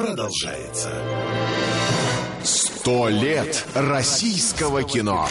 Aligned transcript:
продолжается. 0.00 0.90
Сто 2.42 3.08
лет 3.08 3.66
российского 3.74 4.82
кино. 4.82 5.28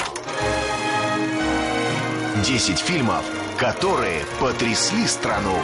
Десять 2.45 2.77
фильмов, 2.77 3.25
которые 3.57 4.21
потрясли 4.39 5.07
страну. 5.07 5.57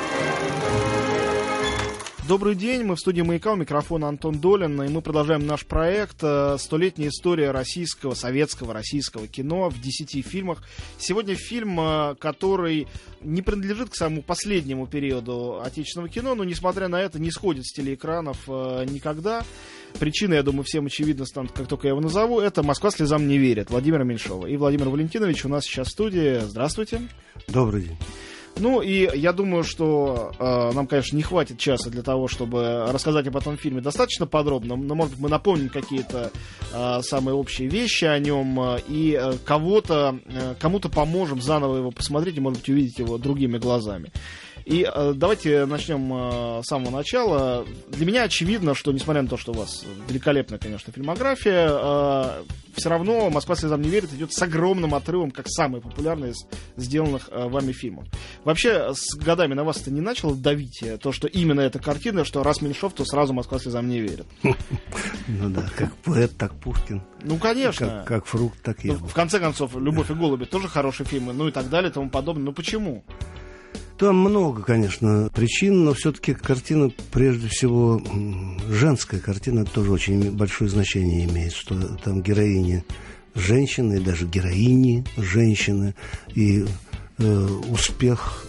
Добрый 2.28 2.56
день, 2.56 2.84
мы 2.84 2.96
в 2.96 3.00
студии 3.00 3.22
«Маяка», 3.22 3.54
у 3.54 3.56
микрофона 3.56 4.08
Антон 4.08 4.40
Долин, 4.40 4.82
и 4.82 4.90
мы 4.90 5.04
продолжаем 5.04 5.46
наш 5.46 5.64
проект 5.64 6.24
э, 6.24 6.56
«Столетняя 6.58 7.10
история 7.10 7.52
российского, 7.52 8.16
советского, 8.16 8.74
российского 8.74 9.28
кино» 9.28 9.70
в 9.70 9.80
десяти 9.80 10.24
фильмах. 10.24 10.64
Сегодня 10.98 11.36
фильм, 11.36 11.80
э, 11.80 12.16
который 12.16 12.88
не 13.22 13.44
принадлежит 13.44 13.92
к 13.92 13.96
самому 13.96 14.24
последнему 14.24 14.88
периоду 14.88 15.62
отечественного 15.62 16.10
кино, 16.10 16.34
но, 16.34 16.44
несмотря 16.44 16.88
на 16.88 17.00
это, 17.00 17.20
не 17.20 17.30
сходит 17.30 17.68
с 17.68 17.74
телеэкранов 17.74 18.40
э, 18.48 18.86
никогда. 18.90 19.44
Причина, 20.00 20.34
я 20.34 20.42
думаю, 20.42 20.64
всем 20.64 20.88
очевидно 20.88 21.26
станет, 21.26 21.52
как 21.52 21.68
только 21.68 21.88
я 21.88 21.92
его 21.92 22.02
назову. 22.02 22.40
Это 22.40 22.64
«Москва 22.64 22.90
слезам 22.90 23.28
не 23.28 23.38
верит» 23.38 23.70
Владимира 23.70 24.04
Меньшова. 24.04 24.48
И 24.48 24.58
Владимир 24.58 24.90
Валентинович 24.90 25.46
у 25.46 25.50
нас 25.50 25.64
сейчас 25.64 25.90
в 25.90 25.92
студии. 25.92 26.40
Здравствуйте. 26.40 27.02
Добрый 27.48 27.84
день. 27.84 27.98
Ну 28.58 28.82
и 28.82 29.10
я 29.18 29.34
думаю, 29.34 29.64
что 29.64 30.32
э, 30.40 30.72
нам, 30.74 30.88
конечно, 30.88 31.16
не 31.18 31.24
хватит 31.24 31.58
часа 31.58 31.90
для 31.90 32.04
того, 32.04 32.28
чтобы 32.28 32.86
рассказать 32.90 33.28
об 33.28 33.36
этом 33.36 33.58
фильме 33.58 33.82
достаточно 33.82 34.28
подробно. 34.28 34.76
Но, 34.76 34.96
может 34.96 35.14
быть, 35.14 35.22
мы 35.22 35.30
напомним 35.30 35.70
какие-то 35.70 36.32
э, 36.74 37.02
самые 37.02 37.36
общие 37.36 37.68
вещи 37.68 38.06
о 38.06 38.18
нем 38.18 38.60
э, 38.62 38.80
и 38.88 39.20
э, 39.20 39.34
кого-то, 39.44 40.20
э, 40.26 40.56
кому-то 40.58 40.88
поможем 40.88 41.42
заново 41.42 41.78
его 41.78 41.92
посмотреть 41.92 42.38
и, 42.38 42.42
может 42.42 42.60
быть, 42.60 42.70
увидеть 42.70 43.00
его 43.00 43.18
другими 43.18 43.58
глазами. 43.58 44.12
И 44.66 44.84
э, 44.92 45.14
давайте 45.16 45.66
начнем 45.68 46.12
э, 46.12 46.62
с 46.64 46.68
самого 46.68 46.90
начала. 46.90 47.66
Для 47.90 48.06
меня 48.06 48.24
очевидно, 48.24 48.74
что 48.74 48.92
несмотря 48.92 49.22
на 49.22 49.28
то, 49.28 49.38
что 49.38 49.52
у 49.52 49.56
вас 49.56 49.86
великолепная, 50.10 50.58
конечно, 50.58 50.92
фильмография, 50.92 51.70
э, 51.72 52.44
все 52.76 52.90
равно 52.90 53.30
«Москва 53.30 53.56
слезам 53.56 53.82
не 53.84 53.90
верит» 53.90 54.12
идет 54.14 54.34
с 54.34 54.42
огромным 54.42 54.96
отрывом, 54.96 55.30
как 55.30 55.48
самый 55.48 55.82
популярный 55.82 56.32
из 56.32 56.48
сделанных 56.78 57.30
э, 57.32 57.48
вами 57.48 57.74
фильмов. 57.74 58.06
Вообще, 58.44 58.92
с 58.96 59.16
годами 59.16 59.54
на 59.54 59.64
вас 59.64 59.82
это 59.82 59.92
не 59.92 60.02
начало 60.02 60.34
давить, 60.36 60.82
э, 60.82 60.98
то, 60.98 61.12
что 61.12 61.28
именно 61.28 61.62
эта 61.62 61.78
картина, 61.78 62.26
что 62.26 62.42
раз 62.42 62.62
Меньшов, 62.62 62.94
то 62.94 63.06
сразу 63.06 63.34
«Москва 63.34 63.60
слезам 63.60 63.88
не 63.88 64.00
верит». 64.00 64.26
Ну 65.28 65.50
да, 65.50 65.64
как 65.76 65.96
поэт, 65.98 66.36
так 66.38 66.54
Пушкин. 66.56 67.04
Ну, 67.22 67.38
конечно. 67.38 67.88
Как, 67.88 68.08
как 68.08 68.26
фрукт, 68.26 68.60
так 68.64 68.84
Ну, 68.84 68.94
яблоко. 68.94 69.12
в 69.12 69.14
конце 69.14 69.40
концов, 69.40 69.76
«Любовь 69.76 70.10
и 70.10 70.14
голуби» 70.16 70.46
тоже 70.46 70.68
хорошие 70.68 71.06
фильмы, 71.06 71.34
ну 71.34 71.48
и 71.48 71.52
так 71.52 71.70
далее, 71.70 71.92
и 71.92 71.94
тому 71.94 72.10
подобное. 72.10 72.46
Ну 72.46 72.54
почему? 72.54 73.04
Там 73.98 74.18
много, 74.18 74.62
конечно, 74.62 75.30
причин, 75.34 75.86
но 75.86 75.94
все-таки 75.94 76.34
картина, 76.34 76.92
прежде 77.12 77.48
всего, 77.48 78.02
женская 78.70 79.22
картина 79.22 79.64
тоже 79.64 79.92
очень 79.92 80.32
большое 80.32 80.70
значение 80.70 81.26
имеет, 81.26 81.54
что 81.54 81.76
там 82.04 82.22
героини 82.22 82.84
женщины, 83.36 84.02
даже 84.02 84.28
героини 84.28 85.06
женщины, 85.16 85.96
и 86.34 86.66
э, 87.20 87.48
успех 87.70 88.46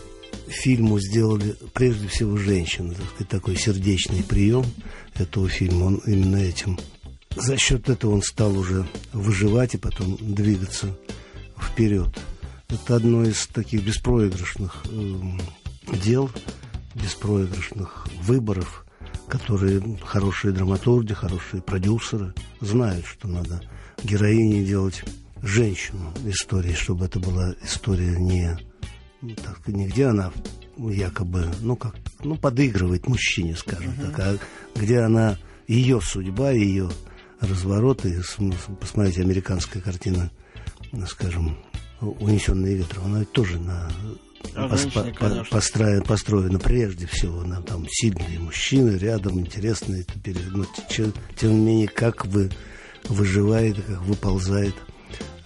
фильму 0.48 0.98
сделали 0.98 1.56
прежде 1.72 2.08
всего 2.08 2.36
женщины. 2.36 2.94
Так 3.18 3.28
такой 3.28 3.56
сердечный 3.56 4.24
прием 4.24 4.64
этого 5.14 5.48
фильма, 5.48 5.84
он 5.84 5.96
именно 6.06 6.36
этим. 6.36 6.76
За 7.36 7.56
счет 7.56 7.88
этого 7.88 8.14
он 8.14 8.22
стал 8.22 8.56
уже 8.58 8.84
выживать 9.12 9.74
и 9.74 9.78
потом 9.78 10.16
двигаться 10.20 10.96
вперед. 11.56 12.08
Это 12.68 12.96
одно 12.96 13.24
из 13.24 13.46
таких 13.46 13.84
беспроигрышных 13.84 14.84
эм, 14.90 15.40
дел, 16.04 16.30
беспроигрышных 16.94 18.06
выборов, 18.22 18.84
которые 19.28 19.82
хорошие 20.02 20.52
драматурги, 20.52 21.12
хорошие 21.12 21.62
продюсеры 21.62 22.34
знают, 22.60 23.06
что 23.06 23.28
надо 23.28 23.62
героине 24.02 24.64
делать 24.64 25.04
женщину 25.42 26.12
истории, 26.24 26.72
чтобы 26.74 27.04
это 27.06 27.20
была 27.20 27.54
история 27.62 28.16
не, 28.18 28.58
ну, 29.22 29.34
так, 29.36 29.66
не 29.68 29.86
где 29.86 30.06
она 30.06 30.32
якобы, 30.76 31.46
ну 31.60 31.76
как, 31.76 31.94
ну 32.24 32.36
подыгрывает 32.36 33.06
мужчине, 33.06 33.54
скажем 33.56 33.94
так, 33.96 34.18
а 34.18 34.38
где 34.74 35.00
она, 35.00 35.38
ее 35.68 36.00
судьба, 36.00 36.50
ее 36.50 36.90
развороты, 37.40 38.22
см- 38.22 38.76
посмотрите, 38.80 39.22
американская 39.22 39.82
картина, 39.82 40.30
скажем, 41.08 41.58
унесенные 42.00 42.76
ветром, 42.76 43.06
она 43.06 43.20
ведь 43.20 43.32
тоже 43.32 43.58
на 43.58 43.90
конечно. 45.14 45.44
построена, 45.50 46.02
построена 46.02 46.58
прежде 46.58 47.06
всего 47.06 47.42
на 47.42 47.62
там 47.62 47.86
сильные 47.90 48.38
мужчины 48.38 48.96
рядом, 48.96 49.40
интересные, 49.40 50.04
но 50.50 50.64
те- 50.88 51.12
тем 51.36 51.50
не 51.50 51.64
менее, 51.64 51.88
как 51.88 52.26
вы 52.26 52.50
выживает, 53.08 53.76
как 53.76 54.02
выползает 54.02 54.74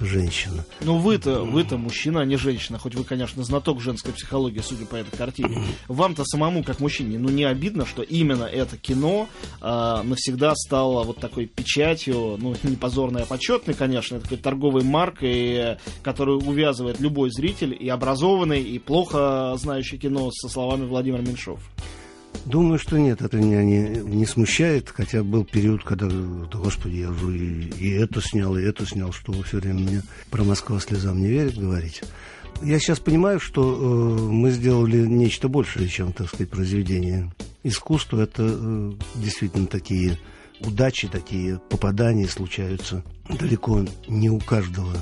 женщина. 0.00 0.64
Ну 0.80 0.98
вы-то, 0.98 1.44
вы-то 1.44 1.76
мужчина, 1.76 2.20
а 2.20 2.24
не 2.24 2.36
женщина. 2.36 2.78
Хоть 2.78 2.94
вы, 2.94 3.04
конечно, 3.04 3.44
знаток 3.44 3.80
женской 3.80 4.12
психологии, 4.12 4.60
судя 4.60 4.86
по 4.86 4.96
этой 4.96 5.16
картине. 5.16 5.62
Вам-то 5.88 6.24
самому, 6.24 6.64
как 6.64 6.80
мужчине, 6.80 7.18
ну 7.18 7.28
не 7.28 7.44
обидно, 7.44 7.86
что 7.86 8.02
именно 8.02 8.44
это 8.44 8.76
кино 8.76 9.28
а, 9.60 10.02
навсегда 10.02 10.54
стало 10.54 11.04
вот 11.04 11.18
такой 11.18 11.46
печатью, 11.46 12.36
ну 12.38 12.54
не 12.62 12.76
позорной, 12.76 13.22
а 13.22 13.26
почетной, 13.26 13.74
конечно, 13.74 14.20
такой 14.20 14.38
торговой 14.38 14.82
маркой, 14.82 15.54
э, 15.54 15.78
которую 16.02 16.40
увязывает 16.40 17.00
любой 17.00 17.30
зритель, 17.30 17.76
и 17.78 17.88
образованный, 17.88 18.62
и 18.62 18.78
плохо 18.78 19.54
знающий 19.56 19.98
кино 19.98 20.30
со 20.32 20.48
словами 20.48 20.86
Владимир 20.86 21.20
Меньшов. 21.20 21.60
Думаю, 22.46 22.78
что 22.78 22.98
нет, 22.98 23.20
это 23.22 23.36
меня 23.36 23.62
не, 23.62 24.00
не 24.02 24.26
смущает, 24.26 24.90
хотя 24.90 25.22
был 25.22 25.44
период, 25.44 25.84
когда, 25.84 26.08
да, 26.08 26.58
господи, 26.58 26.96
я 26.96 27.10
уже 27.10 27.36
и, 27.36 27.90
это 27.90 28.20
снял, 28.20 28.56
и 28.56 28.62
это 28.62 28.86
снял, 28.86 29.12
что 29.12 29.32
вы 29.32 29.42
все 29.44 29.58
время 29.58 29.80
мне 29.80 30.02
про 30.30 30.42
Москва 30.42 30.80
слезам 30.80 31.20
не 31.20 31.28
верит 31.28 31.58
говорить. 31.58 32.02
Я 32.62 32.78
сейчас 32.78 32.98
понимаю, 32.98 33.40
что 33.40 33.62
э, 33.62 34.22
мы 34.30 34.50
сделали 34.50 35.06
нечто 35.06 35.48
большее, 35.48 35.88
чем, 35.88 36.12
так 36.12 36.28
сказать, 36.28 36.50
произведение 36.50 37.32
искусства. 37.62 38.22
Это 38.22 38.42
э, 38.46 38.92
действительно 39.14 39.66
такие 39.66 40.18
удачи, 40.60 41.08
такие 41.08 41.58
попадания 41.70 42.28
случаются 42.28 43.02
далеко 43.28 43.84
не 44.08 44.30
у 44.30 44.38
каждого 44.38 44.94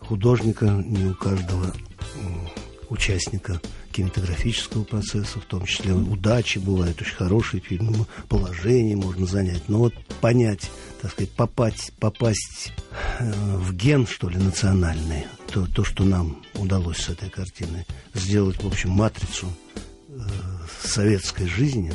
художника, 0.00 0.66
не 0.84 1.06
у 1.06 1.14
каждого 1.14 1.72
участника 2.90 3.60
кинематографического 3.92 4.84
процесса, 4.84 5.40
в 5.40 5.44
том 5.44 5.64
числе 5.64 5.94
удачи 5.94 6.58
бывают, 6.58 7.00
очень 7.00 7.14
хорошие 7.14 7.60
фильмы, 7.60 8.06
положение 8.28 8.96
можно 8.96 9.26
занять, 9.26 9.68
но 9.68 9.78
вот 9.78 9.94
понять, 10.20 10.70
так 11.00 11.12
сказать, 11.12 11.30
попасть, 11.30 11.92
попасть 11.98 12.72
э, 13.18 13.56
в 13.56 13.74
ген, 13.74 14.06
что 14.06 14.28
ли, 14.28 14.36
национальный, 14.36 15.26
то, 15.52 15.66
то, 15.66 15.84
что 15.84 16.04
нам 16.04 16.42
удалось 16.54 16.98
с 16.98 17.08
этой 17.08 17.30
картиной, 17.30 17.86
сделать, 18.12 18.62
в 18.62 18.66
общем, 18.66 18.90
матрицу 18.90 19.46
э, 20.08 20.20
советской 20.82 21.46
жизни, 21.46 21.92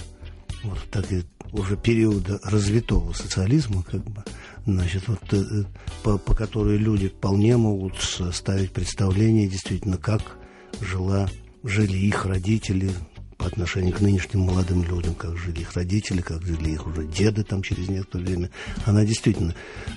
вот 0.64 0.80
так 0.92 1.12
и 1.12 1.24
уже 1.52 1.78
периода 1.78 2.40
развитого 2.44 3.14
социализма, 3.14 3.84
как 3.84 4.04
бы, 4.04 4.24
значит, 4.66 5.08
вот, 5.08 5.22
э, 5.34 5.66
по, 6.04 6.18
по 6.18 6.34
которой 6.34 6.78
люди 6.78 7.10
вполне 7.10 7.58
могут 7.58 8.02
составить 8.02 8.72
представление 8.72 9.48
действительно, 9.48 9.98
как 9.98 10.38
жила, 10.82 11.30
жили 11.64 11.98
их 11.98 12.26
родители 12.26 12.92
по 13.38 13.48
отношению 13.48 13.94
к 13.94 14.00
нынешним 14.02 14.42
молодым 14.42 14.84
людям, 14.84 15.14
как 15.14 15.38
жили 15.38 15.60
их 15.62 15.74
родители, 15.74 16.22
как 16.22 16.42
жили 16.44 16.72
их 16.72 16.88
уже 16.88 17.06
деды 17.06 17.44
там 17.44 17.62
через 17.64 17.90
некоторое 17.90 18.24
время. 18.26 18.50
Она 18.86 19.04
действительно, 19.06 19.54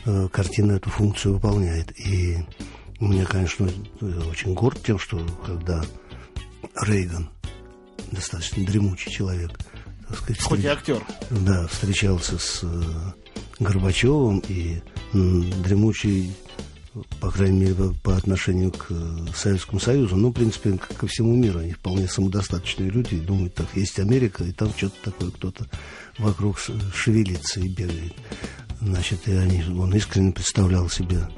э, 0.07 0.29
картина 0.33 0.73
эту 0.73 0.91
функцию 0.91 1.35
выполняет. 1.35 1.93
И 2.01 2.39
мне, 3.01 3.25
конечно, 3.25 3.71
очень 4.01 4.55
горд 4.55 4.83
тем, 4.83 4.99
что 4.99 5.25
когда 5.47 5.85
Рейган, 6.83 7.31
достаточно 8.11 8.65
дремучий 8.65 9.11
человек, 9.13 9.53
так 10.09 10.19
сказать, 10.19 10.43
Хоть 10.43 10.59
и 10.59 10.63
встреч- 10.63 10.73
актер. 10.73 11.03
да, 11.31 11.67
встречался 11.69 12.39
с 12.39 12.61
э, 12.65 12.83
Горбачевым 13.61 14.43
и 14.49 14.81
дремучий, 15.13 16.33
по 17.21 17.31
крайней 17.31 17.61
мере, 17.61 17.75
по, 18.03 18.17
отношению 18.17 18.73
к 18.73 18.87
э, 18.91 19.27
Советскому 19.35 19.81
Союзу, 19.81 20.17
ну, 20.17 20.31
в 20.31 20.33
принципе, 20.33 20.73
к- 20.79 20.95
ко 20.97 21.07
всему 21.07 21.35
миру. 21.35 21.61
Они 21.61 21.73
вполне 21.73 22.09
самодостаточные 22.09 22.91
люди 22.91 23.15
и 23.15 23.21
думают, 23.21 23.55
так, 23.55 23.67
есть 23.75 23.99
Америка, 23.99 24.45
и 24.45 24.53
там 24.53 24.73
что-то 24.77 25.11
такое, 25.11 25.31
кто-то 25.31 25.67
вокруг 26.19 26.59
шевелится 26.95 27.61
и 27.61 27.69
бегает. 27.69 28.15
Значит, 28.81 29.29
и 29.29 29.33
они, 29.33 29.63
он 29.65 29.95
искренне 29.95 30.33
представлял 30.33 30.89
себе 30.89 31.29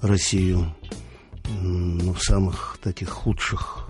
Россию 0.00 0.74
ну, 1.60 2.12
в 2.12 2.22
самых 2.22 2.78
таких 2.82 3.08
худших 3.08 3.88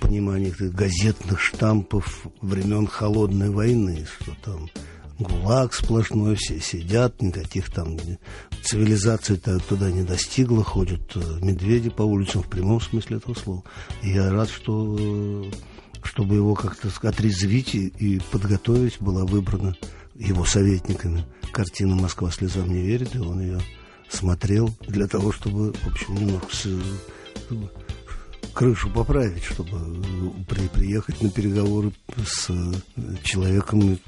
пониманиях 0.00 0.60
газетных 0.60 1.40
штампов 1.40 2.26
времен 2.40 2.86
холодной 2.86 3.50
войны, 3.50 4.06
что 4.20 4.32
там 4.44 4.68
ГУЛАГ 5.20 5.74
сплошной, 5.74 6.34
все 6.36 6.60
сидят, 6.60 7.20
никаких 7.20 7.70
там 7.70 7.98
цивилизации 8.62 9.36
-то 9.36 9.60
туда 9.68 9.90
не 9.90 10.02
достигла, 10.02 10.64
ходят 10.64 11.02
э, 11.14 11.20
медведи 11.42 11.90
по 11.90 12.02
улицам 12.02 12.42
в 12.42 12.48
прямом 12.48 12.80
смысле 12.80 13.18
этого 13.18 13.34
слова. 13.34 13.62
И 14.02 14.10
я 14.10 14.30
рад, 14.30 14.48
что 14.48 14.96
э, 14.98 15.50
чтобы 16.02 16.36
его 16.36 16.54
как-то 16.54 16.88
отрезвить 17.06 17.74
и, 17.74 18.20
подготовить, 18.30 19.00
была 19.00 19.24
выбрана 19.24 19.76
его 20.14 20.44
советниками 20.44 21.24
картину 21.52 21.96
«Москва 21.96 22.30
слезам 22.30 22.72
не 22.72 22.80
верит», 22.80 23.14
и 23.14 23.18
он 23.18 23.40
ее 23.40 23.60
смотрел 24.08 24.70
для 24.88 25.06
того, 25.06 25.32
чтобы, 25.32 25.72
в 25.72 25.86
общем, 25.86 26.14
немного 26.14 26.46
с, 26.50 26.66
крышу 28.54 28.90
поправить, 28.90 29.44
чтобы 29.44 30.02
при, 30.48 30.68
приехать 30.68 31.22
на 31.22 31.30
переговоры 31.30 31.92
с 32.24 32.50
человеком, 33.22 33.98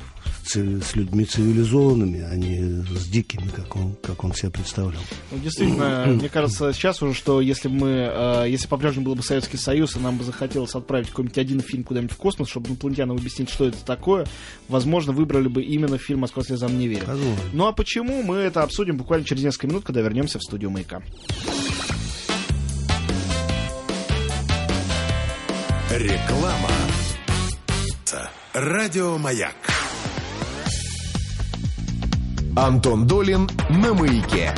с, 0.44 0.96
людьми 0.96 1.24
цивилизованными, 1.24 2.20
а 2.20 2.34
не 2.36 2.84
с 2.96 3.06
дикими, 3.06 3.48
как 3.54 3.76
он, 3.76 3.94
как 4.02 4.24
он 4.24 4.34
себя 4.34 4.50
представлял. 4.50 5.00
Ну, 5.30 5.38
действительно, 5.38 6.04
мне 6.08 6.28
кажется, 6.28 6.72
сейчас 6.72 7.02
уже, 7.02 7.14
что 7.14 7.40
если 7.40 7.68
бы 7.68 7.74
мы, 7.74 7.88
э, 7.90 8.44
если 8.48 8.68
по-прежнему 8.68 9.06
был 9.06 9.14
бы 9.14 9.22
Советский 9.22 9.56
Союз, 9.56 9.96
и 9.96 10.00
нам 10.00 10.18
бы 10.18 10.24
захотелось 10.24 10.74
отправить 10.74 11.08
какой-нибудь 11.08 11.38
один 11.38 11.60
фильм 11.60 11.84
куда-нибудь 11.84 12.12
в 12.12 12.16
космос, 12.16 12.48
чтобы 12.48 12.68
инопланетянам 12.68 13.16
объяснить, 13.16 13.50
что 13.50 13.66
это 13.66 13.78
такое, 13.84 14.26
возможно, 14.68 15.12
выбрали 15.12 15.48
бы 15.48 15.62
именно 15.62 15.98
фильм 15.98 16.20
«Москва 16.20 16.42
слезам 16.42 16.78
не 16.78 16.88
верит». 16.88 17.08
Ну 17.52 17.66
а 17.66 17.72
почему, 17.72 18.22
мы 18.22 18.36
это 18.36 18.62
обсудим 18.62 18.96
буквально 18.96 19.24
через 19.24 19.42
несколько 19.42 19.68
минут, 19.68 19.84
когда 19.84 20.00
вернемся 20.00 20.38
в 20.38 20.42
студию 20.42 20.70
«Маяка». 20.70 21.02
Реклама. 25.90 26.70
Радиомаяк. 28.54 29.81
Антон 32.56 33.06
Долин 33.06 33.48
на 33.70 33.94
маяке. 33.94 34.52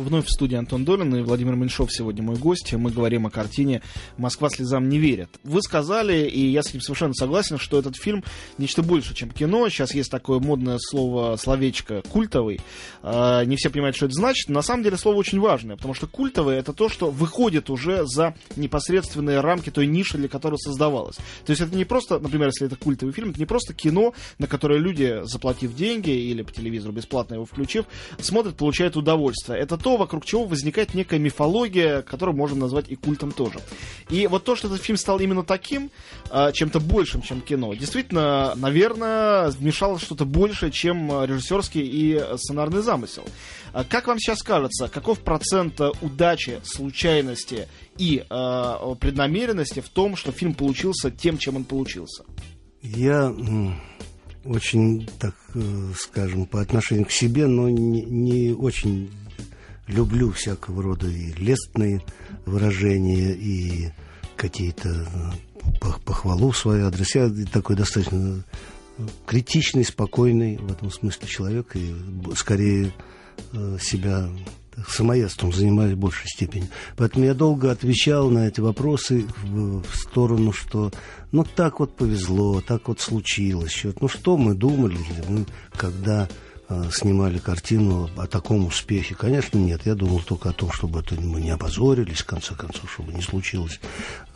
Вновь 0.00 0.26
в 0.26 0.30
студии 0.30 0.56
Антон 0.56 0.86
Долин 0.86 1.14
и 1.14 1.20
Владимир 1.20 1.56
Меньшов 1.56 1.92
сегодня 1.92 2.22
мой 2.22 2.36
гость. 2.36 2.72
Мы 2.72 2.90
говорим 2.90 3.26
о 3.26 3.30
картине 3.30 3.82
«Москва 4.16 4.48
слезам 4.48 4.88
не 4.88 4.98
верит». 4.98 5.28
Вы 5.44 5.60
сказали, 5.60 6.26
и 6.26 6.46
я 6.46 6.62
с 6.62 6.70
этим 6.70 6.80
совершенно 6.80 7.12
согласен, 7.12 7.58
что 7.58 7.78
этот 7.78 7.96
фильм 7.96 8.24
нечто 8.56 8.82
больше, 8.82 9.14
чем 9.14 9.30
кино. 9.30 9.68
Сейчас 9.68 9.94
есть 9.94 10.10
такое 10.10 10.38
модное 10.38 10.78
слово, 10.80 11.36
словечко 11.36 12.02
«культовый». 12.08 12.60
А, 13.02 13.44
не 13.44 13.56
все 13.56 13.68
понимают, 13.68 13.94
что 13.94 14.06
это 14.06 14.14
значит. 14.14 14.48
На 14.48 14.62
самом 14.62 14.84
деле 14.84 14.96
слово 14.96 15.16
очень 15.16 15.38
важное, 15.38 15.76
потому 15.76 15.92
что 15.92 16.06
культовый— 16.06 16.56
это 16.58 16.72
то, 16.72 16.88
что 16.88 17.10
выходит 17.10 17.68
уже 17.68 18.06
за 18.06 18.34
непосредственные 18.56 19.40
рамки 19.40 19.68
той 19.68 19.86
ниши, 19.86 20.16
для 20.16 20.28
которой 20.28 20.56
создавалось. 20.58 21.16
То 21.44 21.50
есть 21.50 21.60
это 21.60 21.76
не 21.76 21.84
просто, 21.84 22.18
например, 22.18 22.48
если 22.48 22.66
это 22.66 22.76
культовый 22.76 23.12
фильм, 23.12 23.30
это 23.30 23.38
не 23.38 23.46
просто 23.46 23.74
кино, 23.74 24.14
на 24.38 24.46
которое 24.46 24.78
люди, 24.78 25.20
заплатив 25.24 25.74
деньги 25.74 26.10
или 26.10 26.40
по 26.40 26.52
телевизору 26.52 26.94
бесплатно 26.94 27.34
его 27.34 27.44
включив, 27.44 27.84
смотрят, 28.18 28.56
получают 28.56 28.96
удовольствие. 28.96 29.58
Это 29.58 29.76
то, 29.76 29.89
то, 29.90 29.96
вокруг 29.96 30.24
чего 30.24 30.44
возникает 30.44 30.94
некая 30.94 31.18
мифология, 31.18 32.02
которую 32.02 32.36
можно 32.36 32.60
назвать 32.60 32.88
и 32.90 32.94
культом 32.94 33.32
тоже. 33.32 33.58
И 34.08 34.28
вот 34.28 34.44
то, 34.44 34.54
что 34.54 34.68
этот 34.68 34.80
фильм 34.80 34.96
стал 34.96 35.18
именно 35.18 35.42
таким, 35.42 35.90
а, 36.30 36.52
чем-то 36.52 36.78
большим, 36.78 37.22
чем 37.22 37.40
кино, 37.40 37.74
действительно, 37.74 38.54
наверное, 38.54 39.50
вмешалось 39.50 40.02
что-то 40.02 40.24
большее, 40.26 40.70
чем 40.70 41.24
режиссерский 41.24 41.80
и 41.82 42.22
сценарный 42.36 42.82
замысел. 42.82 43.24
А 43.72 43.82
как 43.82 44.06
вам 44.06 44.20
сейчас 44.20 44.44
кажется, 44.44 44.86
каков 44.86 45.18
процент 45.20 45.80
удачи, 46.00 46.60
случайности 46.62 47.66
и 47.98 48.24
э, 48.30 48.94
преднамеренности 49.00 49.80
в 49.80 49.88
том, 49.88 50.14
что 50.14 50.30
фильм 50.30 50.54
получился 50.54 51.10
тем, 51.10 51.36
чем 51.36 51.56
он 51.56 51.64
получился? 51.64 52.22
Я 52.80 53.34
очень, 54.44 55.08
так 55.18 55.34
э, 55.54 55.60
скажем, 55.96 56.46
по 56.46 56.60
отношению 56.60 57.06
к 57.06 57.10
себе, 57.10 57.48
но 57.48 57.68
не, 57.68 58.02
не 58.02 58.52
очень 58.52 59.10
люблю 59.90 60.30
всякого 60.32 60.82
рода 60.82 61.06
и 61.06 61.32
лестные 61.32 62.02
выражения, 62.46 63.32
и 63.32 63.90
какие-то 64.36 64.88
э, 64.88 65.96
похвалу 66.04 66.50
в 66.50 66.56
свой 66.56 66.82
адрес. 66.82 67.14
Я 67.14 67.30
такой 67.52 67.76
достаточно 67.76 68.42
э, 68.98 69.02
критичный, 69.26 69.84
спокойный 69.84 70.56
в 70.56 70.72
этом 70.72 70.90
смысле 70.90 71.28
человек, 71.28 71.74
и 71.74 71.94
скорее 72.34 72.92
э, 73.52 73.78
себя 73.80 74.28
самоедством 74.88 75.52
занимаюсь 75.52 75.94
в 75.94 75.98
большей 75.98 76.28
степени. 76.28 76.68
Поэтому 76.96 77.24
я 77.24 77.34
долго 77.34 77.70
отвечал 77.70 78.30
на 78.30 78.48
эти 78.48 78.60
вопросы 78.60 79.26
в, 79.42 79.82
сторону, 79.94 80.52
что 80.52 80.90
ну 81.32 81.44
так 81.44 81.80
вот 81.80 81.96
повезло, 81.96 82.60
так 82.60 82.88
вот 82.88 83.00
случилось. 83.00 83.84
Ну 84.00 84.08
что 84.08 84.36
мы 84.36 84.54
думали, 84.54 84.98
мы, 85.28 85.44
когда 85.72 86.28
снимали 86.92 87.38
картину 87.38 88.08
о 88.16 88.26
таком 88.26 88.66
успехе. 88.66 89.14
Конечно, 89.14 89.58
нет. 89.58 89.82
Я 89.86 89.94
думал 89.94 90.20
только 90.20 90.50
о 90.50 90.52
том, 90.52 90.70
чтобы 90.70 91.00
это 91.00 91.20
мы 91.20 91.40
не 91.40 91.50
опозорились, 91.50 92.20
в 92.20 92.26
конце 92.26 92.54
концов, 92.54 92.90
чтобы 92.92 93.12
не 93.12 93.22
случилось, 93.22 93.80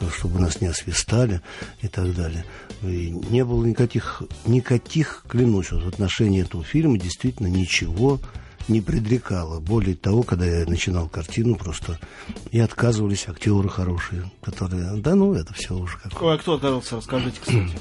э, 0.01 0.09
чтобы 0.17 0.41
нас 0.41 0.61
не 0.61 0.67
освистали 0.67 1.41
и 1.83 1.89
так 1.89 2.15
далее. 2.15 2.45
И 2.83 3.11
не 3.11 3.45
было 3.45 3.65
никаких, 3.65 4.23
никаких, 4.47 5.25
клянусь, 5.29 5.71
вот 5.71 5.85
в 5.85 5.89
отношении 5.89 6.43
этого 6.43 6.65
фильма 6.65 6.99
действительно 6.99 7.47
ничего 7.47 8.21
не 8.69 8.81
предрекало. 8.81 9.61
Более 9.61 9.95
того, 9.95 10.23
когда 10.23 10.47
я 10.47 10.67
начинал 10.67 11.09
картину, 11.09 11.57
просто 11.57 12.01
и 12.51 12.59
отказывались 12.59 13.29
актеры 13.29 13.69
хорошие, 13.69 14.31
которые, 14.43 14.97
да 14.97 15.15
ну, 15.15 15.35
это 15.35 15.55
все 15.55 15.75
уже 15.75 15.99
как... 15.99 16.21
Ой, 16.21 16.35
а 16.35 16.39
кто 16.39 16.55
отказался, 16.55 16.97
расскажите, 16.97 17.39
кстати. 17.41 17.79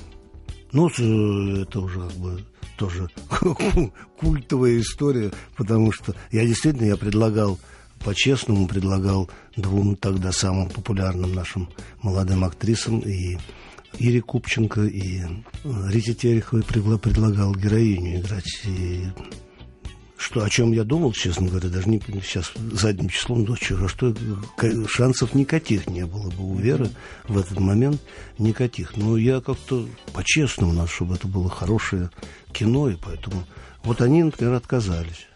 Ну, 0.71 0.87
это 0.89 1.79
уже 1.79 1.99
как 1.99 2.13
бы 2.13 2.43
тоже 2.77 3.09
культовая 4.19 4.79
история, 4.79 5.31
потому 5.55 5.91
что 5.91 6.15
я 6.31 6.45
действительно 6.45 6.85
я 6.87 6.97
предлагал 6.97 7.59
по-честному 8.03 8.67
предлагал 8.67 9.29
двум 9.55 9.95
тогда 9.95 10.31
самым 10.31 10.69
популярным 10.69 11.33
нашим 11.33 11.69
молодым 12.01 12.43
актрисам 12.43 12.99
и 12.99 13.37
Ире 13.99 14.21
Купченко 14.21 14.81
и 14.81 15.21
Рите 15.63 16.13
Тереховой 16.13 16.63
предлагал 16.63 17.53
героиню 17.53 18.19
играть. 18.19 18.61
И 18.65 19.05
что, 20.23 20.43
о 20.43 20.49
чем 20.49 20.71
я 20.71 20.85
думал, 20.85 21.11
честно 21.11 21.49
говоря, 21.49 21.67
даже 21.67 21.89
не 21.89 21.99
сейчас 21.99 22.53
задним 22.71 23.09
числом 23.09 23.43
ночью, 23.43 23.77
а 23.83 23.89
что 23.89 24.15
шансов 24.87 25.35
никаких 25.35 25.87
не 25.87 26.05
было 26.05 26.29
бы 26.29 26.49
у 26.49 26.55
Веры 26.55 26.89
в 27.27 27.37
этот 27.37 27.59
момент, 27.59 28.01
никаких. 28.37 28.95
Но 28.95 29.17
я 29.17 29.41
как-то 29.41 29.85
по-честному 30.13 30.71
надо, 30.71 30.87
чтобы 30.87 31.15
это 31.15 31.27
было 31.27 31.49
хорошее 31.49 32.09
кино, 32.53 32.89
и 32.89 32.95
поэтому 32.95 33.43
вот 33.83 34.01
они, 34.01 34.23
например, 34.23 34.53
отказались. 34.53 35.27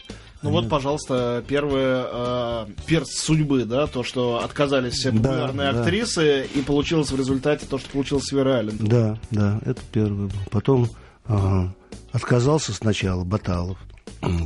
Ну 0.42 0.52
вот, 0.52 0.70
пожалуйста, 0.70 1.44
первый 1.46 1.84
э, 1.84 2.68
перст 2.86 3.18
судьбы, 3.18 3.66
да, 3.66 3.88
то, 3.88 4.04
что 4.04 4.42
отказались 4.42 4.94
все 4.94 5.12
популярные 5.12 5.74
да, 5.74 5.82
актрисы, 5.82 6.48
да. 6.54 6.60
и 6.60 6.64
получилось 6.64 7.12
в 7.12 7.18
результате 7.18 7.66
то, 7.66 7.78
что 7.78 7.90
получилось 7.90 8.26
с 8.26 8.32
Верой 8.32 8.60
Аллен. 8.60 8.78
Да, 8.80 9.20
да, 9.32 9.60
это 9.66 9.82
первый 9.92 10.28
был. 10.28 10.40
Потом 10.50 10.90
э, 11.28 11.68
отказался 12.14 12.72
сначала 12.72 13.26
Баталов, 13.26 13.80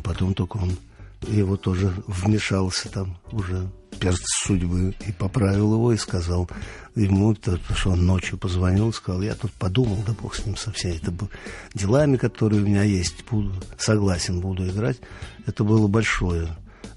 Потом 0.04 0.34
только 0.34 0.58
он 0.58 0.78
его 1.28 1.56
тоже 1.56 1.94
вмешался 2.08 2.90
там 2.90 3.18
уже 3.32 3.70
перст 4.00 4.24
судьбы 4.44 4.96
и 5.06 5.12
поправил 5.12 5.76
его 5.76 5.94
и 5.94 5.98
сказал 5.98 6.50
ему, 6.96 7.36
что 7.76 7.92
он 7.92 8.06
ночью 8.06 8.38
позвонил 8.38 8.92
сказал, 8.92 9.22
я 9.22 9.36
тут 9.36 9.52
подумал, 9.54 10.04
да 10.06 10.14
бог 10.20 10.36
с 10.36 10.46
ним 10.46 10.58
со 10.58 10.72
всеми 10.72 10.96
это 10.96 11.14
делами, 11.76 12.18
которые 12.18 12.64
у 12.64 12.66
меня 12.66 12.84
есть, 12.84 13.24
буду, 13.30 13.54
согласен 13.78 14.42
буду 14.42 14.68
играть. 14.68 15.00
Это 15.46 15.64
было 15.64 15.88
большое 15.88 16.50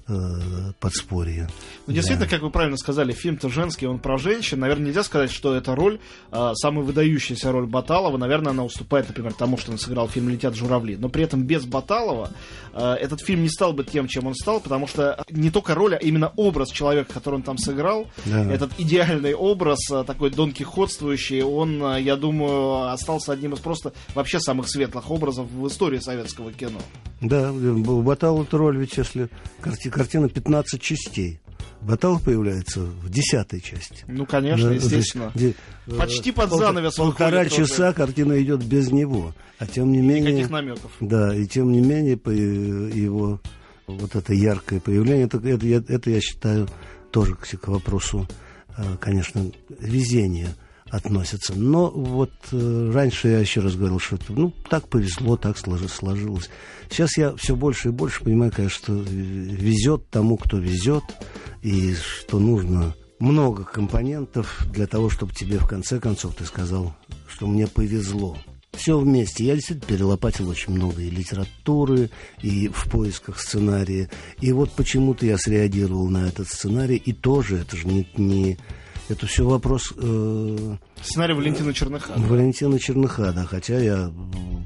э, 0.07 0.71
подспорье. 0.79 1.47
Ну, 1.87 1.93
действительно, 1.93 2.25
да. 2.25 2.31
как 2.31 2.41
вы 2.41 2.49
правильно 2.49 2.77
сказали, 2.77 3.11
фильм-то 3.11 3.49
женский, 3.49 3.87
он 3.87 3.99
про 3.99 4.17
женщин. 4.17 4.59
Наверное, 4.59 4.87
нельзя 4.87 5.03
сказать, 5.03 5.31
что 5.31 5.55
эта 5.55 5.75
роль, 5.75 5.99
э, 6.31 6.51
самая 6.55 6.83
выдающаяся 6.83 7.51
роль 7.51 7.65
Баталова, 7.65 8.17
наверное, 8.17 8.51
она 8.51 8.63
уступает, 8.63 9.07
например, 9.07 9.33
тому, 9.33 9.57
что 9.57 9.71
он 9.71 9.77
сыграл 9.77 10.07
в 10.07 10.11
фильме 10.11 10.33
«Летят 10.33 10.55
журавли». 10.55 10.95
Но 10.95 11.09
при 11.09 11.23
этом 11.23 11.43
без 11.43 11.65
Баталова 11.65 12.31
э, 12.73 12.93
этот 12.93 13.21
фильм 13.21 13.43
не 13.43 13.49
стал 13.49 13.73
бы 13.73 13.83
тем, 13.83 14.07
чем 14.07 14.27
он 14.27 14.35
стал, 14.35 14.59
потому 14.59 14.87
что 14.87 15.23
не 15.29 15.51
только 15.51 15.75
роль, 15.75 15.95
а 15.95 15.97
именно 15.97 16.31
образ 16.35 16.69
человека, 16.69 17.13
который 17.13 17.35
он 17.35 17.43
там 17.43 17.57
сыграл, 17.57 18.07
да. 18.25 18.51
этот 18.51 18.71
идеальный 18.77 19.33
образ, 19.33 19.79
э, 19.91 20.03
такой 20.05 20.29
Дон 20.29 20.51
Кихотствующий, 20.51 21.41
он, 21.41 21.97
я 21.97 22.15
думаю, 22.15 22.91
остался 22.91 23.31
одним 23.31 23.53
из 23.53 23.59
просто 23.59 23.93
вообще 24.13 24.39
самых 24.39 24.69
светлых 24.69 25.09
образов 25.09 25.47
в 25.49 25.67
истории 25.67 25.99
советского 25.99 26.51
кино. 26.51 26.79
Да, 27.21 27.51
у 27.51 28.01
Баталова 28.01 28.45
роль, 28.51 28.77
ведь 28.77 28.97
если 28.97 29.29
карти 29.61 29.89
картина 29.95 30.29
15 30.29 30.81
частей. 30.81 31.39
Баталов 31.81 32.23
появляется 32.23 32.81
в 32.81 33.09
десятой 33.09 33.61
части. 33.61 34.03
Ну, 34.07 34.25
конечно, 34.25 34.69
да, 34.69 34.75
естественно. 34.75 35.31
Есть, 35.35 35.55
где, 35.85 35.97
Почти 35.97 36.31
под 36.31 36.49
занавес 36.49 36.95
Полтора 36.95 37.45
часа 37.45 37.89
уже. 37.89 37.93
картина 37.93 38.41
идет 38.41 38.63
без 38.63 38.91
него. 38.91 39.33
А 39.59 39.67
тем 39.67 39.91
не 39.91 39.99
менее... 39.99 40.31
Никаких 40.31 40.49
намеков. 40.49 40.91
Да, 40.99 41.35
и 41.35 41.45
тем 41.45 41.71
не 41.71 41.81
менее 41.81 42.17
по 42.17 42.29
его 42.29 43.39
вот 43.87 44.15
это 44.15 44.33
яркое 44.33 44.79
появление, 44.79 45.27
это, 45.27 45.37
это, 45.37 45.93
это 45.93 46.09
я 46.09 46.19
считаю 46.19 46.67
тоже 47.11 47.35
к 47.35 47.67
вопросу, 47.67 48.27
э, 48.77 48.97
конечно, 48.99 49.51
везения 49.79 50.55
относятся. 50.89 51.53
Но 51.55 51.89
вот 51.89 52.31
э, 52.51 52.91
раньше 52.93 53.29
я 53.29 53.39
еще 53.39 53.61
раз 53.61 53.75
говорил, 53.75 53.99
что 53.99 54.17
ну, 54.29 54.53
так 54.69 54.87
повезло, 54.87 55.35
так 55.37 55.57
сложилось. 55.57 56.49
Сейчас 56.89 57.17
я 57.17 57.35
все 57.35 57.55
больше 57.55 57.89
и 57.89 57.91
больше 57.91 58.23
понимаю, 58.23 58.51
конечно, 58.55 58.77
что 58.77 58.93
везет 58.93 60.09
тому, 60.09 60.37
кто 60.37 60.57
везет, 60.57 61.03
и 61.61 61.95
что 61.95 62.39
нужно 62.39 62.95
много 63.19 63.63
компонентов 63.63 64.65
для 64.71 64.87
того, 64.87 65.09
чтобы 65.09 65.33
тебе 65.33 65.57
в 65.57 65.67
конце 65.67 65.99
концов 65.99 66.35
ты 66.35 66.45
сказал, 66.45 66.95
что 67.27 67.47
мне 67.47 67.67
повезло. 67.67 68.37
все 68.73 68.99
вместе. 68.99 69.45
Я 69.45 69.55
действительно 69.55 69.87
перелопатил 69.87 70.49
очень 70.49 70.73
много 70.73 71.01
и 71.01 71.09
литературы, 71.09 72.09
и 72.41 72.67
в 72.67 72.89
поисках 72.89 73.39
сценария. 73.39 74.09
И 74.41 74.51
вот 74.51 74.71
почему-то 74.71 75.25
я 75.25 75.37
среагировал 75.37 76.07
на 76.09 76.27
этот 76.27 76.47
сценарий, 76.49 76.97
и 76.97 77.13
тоже 77.13 77.57
это 77.57 77.75
же 77.77 77.87
не, 77.87 78.07
не 78.17 78.59
это 79.09 79.27
все 79.27 79.47
вопрос... 79.47 79.93
Э, 79.97 80.77
Сценарий 81.01 81.33
Валентина 81.33 81.73
Черныха. 81.73 82.13
Валентина 82.17 82.79
Черныха, 82.79 83.31
да. 83.33 83.45
Хотя 83.45 83.79
я 83.79 84.11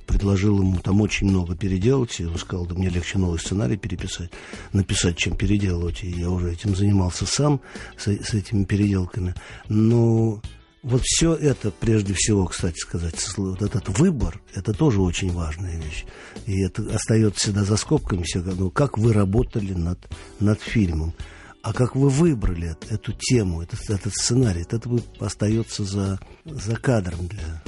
предложил 0.08 0.60
ему 0.60 0.78
там 0.78 1.02
очень 1.02 1.28
много 1.28 1.56
переделать. 1.56 2.20
И 2.20 2.26
он 2.26 2.38
сказал, 2.38 2.66
да 2.66 2.76
мне 2.76 2.90
легче 2.90 3.18
новый 3.18 3.40
сценарий 3.40 3.78
переписать, 3.78 4.32
написать, 4.74 5.18
чем 5.18 5.36
переделывать. 5.36 6.04
И 6.04 6.10
я 6.10 6.30
уже 6.30 6.54
этим 6.54 6.76
занимался 6.76 7.26
сам, 7.26 7.62
с, 7.98 8.08
с 8.08 8.34
этими 8.34 8.64
переделками. 8.64 9.36
Но 9.68 10.42
вот 10.82 11.02
все 11.04 11.34
это, 11.34 11.72
прежде 11.72 12.14
всего, 12.14 12.46
кстати 12.46 12.78
сказать, 12.78 13.16
вот 13.36 13.62
этот 13.62 13.90
выбор, 14.00 14.42
это 14.56 14.74
тоже 14.74 15.02
очень 15.02 15.32
важная 15.32 15.78
вещь. 15.78 16.06
И 16.46 16.62
это 16.62 16.84
остается 16.96 17.42
всегда 17.42 17.64
за 17.66 17.76
скобками, 17.76 18.24
ну, 18.36 18.72
как 18.72 18.98
вы 18.98 19.12
работали 19.12 19.74
над, 19.74 20.00
над 20.40 20.62
фильмом. 20.62 21.14
А 21.62 21.74
как 21.74 21.96
вы 21.96 22.10
выбрали 22.10 22.76
эту 22.90 23.14
тему, 23.14 23.62
этот, 23.62 23.90
этот 23.90 24.14
сценарий, 24.14 24.62
это 24.62 24.80
остается 25.20 25.84
за, 25.84 26.20
за 26.46 26.76
кадром 26.78 27.28
для 27.28 27.62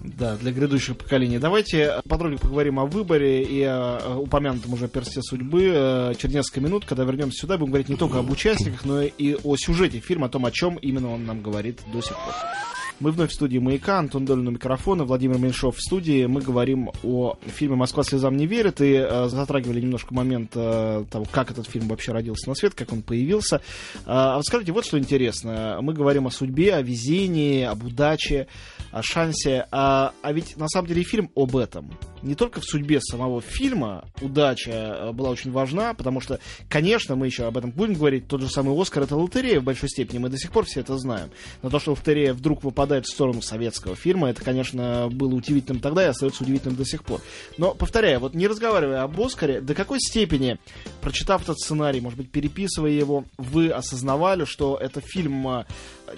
да, 0.00 0.36
для 0.36 0.52
грядущих 0.52 0.96
поколений. 0.96 1.38
Давайте 1.38 2.00
подробнее 2.08 2.38
поговорим 2.38 2.78
о 2.78 2.86
выборе 2.86 3.42
и 3.42 3.62
о 3.62 4.18
упомянутом 4.18 4.72
уже 4.74 4.88
персте 4.88 5.22
судьбы 5.22 5.72
э, 5.74 6.14
через 6.18 6.34
несколько 6.34 6.60
минут, 6.60 6.84
когда 6.84 7.04
вернемся 7.04 7.40
сюда, 7.40 7.58
будем 7.58 7.72
говорить 7.72 7.88
не 7.88 7.96
только 7.96 8.18
об 8.18 8.30
участниках, 8.30 8.84
но 8.84 9.02
и 9.02 9.34
о 9.42 9.56
сюжете 9.56 10.00
фильма, 10.00 10.26
о 10.26 10.28
том, 10.28 10.46
о 10.46 10.50
чем 10.50 10.76
именно 10.76 11.12
он 11.12 11.24
нам 11.24 11.42
говорит 11.42 11.80
до 11.92 12.00
сих 12.00 12.12
пор. 12.12 12.34
Мы 13.00 13.12
вновь 13.12 13.30
в 13.30 13.34
студии 13.34 13.58
«Маяка», 13.58 14.00
Антон 14.00 14.24
Долин 14.24 14.48
у 14.48 14.50
микрофона, 14.50 15.04
Владимир 15.04 15.38
Меньшов 15.38 15.76
в 15.76 15.80
студии. 15.80 16.26
Мы 16.26 16.40
говорим 16.40 16.90
о 17.04 17.36
фильме 17.46 17.76
«Москва 17.76 18.02
слезам 18.02 18.36
не 18.36 18.46
верит» 18.46 18.80
и 18.80 18.94
э, 18.94 19.28
затрагивали 19.28 19.80
немножко 19.80 20.12
момент 20.12 20.50
э, 20.56 21.04
того, 21.08 21.24
как 21.30 21.52
этот 21.52 21.68
фильм 21.68 21.86
вообще 21.86 22.10
родился 22.10 22.48
на 22.48 22.56
свет, 22.56 22.74
как 22.74 22.92
он 22.92 23.02
появился. 23.02 23.62
А 24.04 24.34
вот 24.34 24.44
скажите, 24.46 24.72
вот 24.72 24.84
что 24.84 24.98
интересно. 24.98 25.78
Мы 25.80 25.92
говорим 25.92 26.26
о 26.26 26.32
судьбе, 26.32 26.74
о 26.74 26.82
везении, 26.82 27.62
об 27.62 27.84
удаче, 27.84 28.48
о 28.90 29.00
шансе. 29.00 29.68
А, 29.70 30.12
а 30.22 30.32
ведь 30.32 30.56
на 30.56 30.66
самом 30.66 30.88
деле 30.88 31.04
фильм 31.04 31.30
об 31.36 31.56
этом. 31.56 31.92
Не 32.22 32.34
только 32.34 32.60
в 32.60 32.64
судьбе 32.64 33.00
самого 33.00 33.40
фильма 33.40 34.04
удача 34.20 34.70
э, 34.70 35.12
была 35.12 35.30
очень 35.30 35.52
важна, 35.52 35.94
потому 35.94 36.20
что, 36.20 36.40
конечно, 36.68 37.16
мы 37.16 37.26
еще 37.26 37.44
об 37.44 37.56
этом 37.56 37.70
будем 37.70 37.94
говорить. 37.94 38.28
Тот 38.28 38.40
же 38.40 38.48
самый 38.48 38.80
Оскар 38.80 39.04
это 39.04 39.16
лотерея 39.16 39.60
в 39.60 39.64
большой 39.64 39.88
степени, 39.88 40.18
мы 40.18 40.28
до 40.28 40.38
сих 40.38 40.50
пор 40.50 40.64
все 40.64 40.80
это 40.80 40.96
знаем. 40.98 41.30
Но 41.62 41.70
то, 41.70 41.78
что 41.78 41.92
лотерея 41.92 42.34
вдруг 42.34 42.64
выпадает 42.64 43.06
в 43.06 43.12
сторону 43.12 43.42
советского 43.42 43.96
фильма, 43.96 44.30
это, 44.30 44.42
конечно, 44.42 45.08
было 45.10 45.34
удивительным 45.34 45.80
тогда 45.80 46.04
и 46.04 46.08
остается 46.08 46.42
удивительным 46.42 46.76
до 46.76 46.84
сих 46.84 47.04
пор. 47.04 47.20
Но, 47.56 47.74
повторяю, 47.74 48.20
вот 48.20 48.34
не 48.34 48.46
разговаривая 48.46 49.02
об 49.02 49.20
Оскаре, 49.20 49.60
до 49.60 49.74
какой 49.74 50.00
степени, 50.00 50.58
прочитав 51.00 51.42
этот 51.42 51.58
сценарий, 51.58 52.00
может 52.00 52.18
быть, 52.18 52.30
переписывая 52.30 52.90
его, 52.90 53.24
вы 53.36 53.70
осознавали, 53.70 54.44
что 54.44 54.76
это 54.76 55.00
фильм, 55.00 55.46
э, 55.48 55.64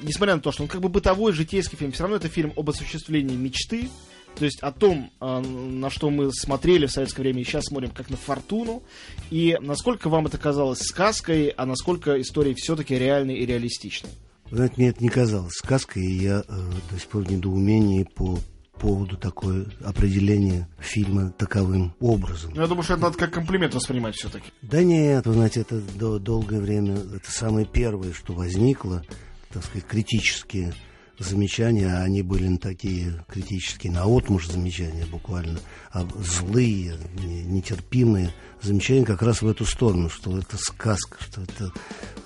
несмотря 0.02 0.37
на 0.37 0.40
то, 0.40 0.52
что 0.52 0.62
он 0.62 0.69
как 0.69 0.80
бы 0.80 0.88
бытовой, 0.88 1.33
житейский 1.33 1.76
фильм, 1.76 1.92
все 1.92 2.04
равно 2.04 2.16
это 2.16 2.28
фильм 2.28 2.52
об 2.57 2.69
осуществлении 2.71 3.37
мечты, 3.37 3.88
то 4.37 4.44
есть 4.44 4.60
о 4.60 4.72
том, 4.72 5.10
а, 5.20 5.40
на 5.40 5.90
что 5.90 6.10
мы 6.10 6.32
смотрели 6.32 6.87
в 6.87 6.90
советское 6.90 7.22
время 7.22 7.42
и 7.42 7.44
сейчас 7.44 7.66
смотрим 7.66 7.90
как 7.90 8.10
на 8.10 8.16
фортуну, 8.16 8.82
и 9.30 9.56
насколько 9.60 10.08
вам 10.08 10.26
это 10.26 10.38
казалось 10.38 10.80
сказкой, 10.80 11.49
а 11.49 11.66
насколько 11.66 12.20
история 12.20 12.54
все-таки 12.54 12.99
реальной 12.99 13.37
и 13.37 13.46
реалистичной. 13.46 14.10
Вы 14.50 14.56
знаете, 14.56 14.75
мне 14.78 14.88
это 14.88 15.02
не 15.02 15.08
казалось 15.08 15.54
сказкой, 15.54 16.04
и 16.04 16.22
я 16.25 16.42
э, 16.46 16.70
до 16.90 16.99
сих 16.99 17.08
пор 17.08 17.25
в 17.25 17.30
недоумении 17.30 18.02
по 18.02 18.38
поводу 18.80 19.16
такое 19.16 19.66
определение 19.84 20.66
фильма 20.78 21.30
таковым 21.30 21.94
образом. 22.00 22.52
Ну, 22.54 22.62
я 22.62 22.66
думаю, 22.66 22.82
что 22.82 22.94
это 22.94 23.02
надо 23.02 23.18
как 23.18 23.30
комплимент 23.30 23.75
воспринимать 23.75 24.16
все-таки. 24.16 24.50
Да 24.62 24.82
нет, 24.82 25.26
вы 25.26 25.34
знаете, 25.34 25.60
это 25.60 25.80
до, 25.80 26.18
долгое 26.18 26.60
время, 26.60 26.94
это 26.94 27.30
самое 27.30 27.66
первое, 27.66 28.12
что 28.12 28.32
возникло, 28.32 29.04
так 29.52 29.64
сказать, 29.64 29.87
критические 29.87 30.72
замечания, 31.20 31.86
а 31.86 32.02
они 32.02 32.22
были 32.22 32.56
такие 32.56 33.24
критические, 33.28 33.92
на 33.92 34.06
отмуж 34.06 34.48
замечания 34.48 35.06
буквально, 35.06 35.60
а 35.92 36.06
злые, 36.18 36.96
нетерпимые 37.14 38.32
замечания 38.62 39.04
как 39.04 39.22
раз 39.22 39.42
в 39.42 39.48
эту 39.48 39.64
сторону, 39.64 40.08
что 40.08 40.36
это 40.38 40.56
сказка, 40.56 41.18
что 41.20 41.42
это 41.42 41.72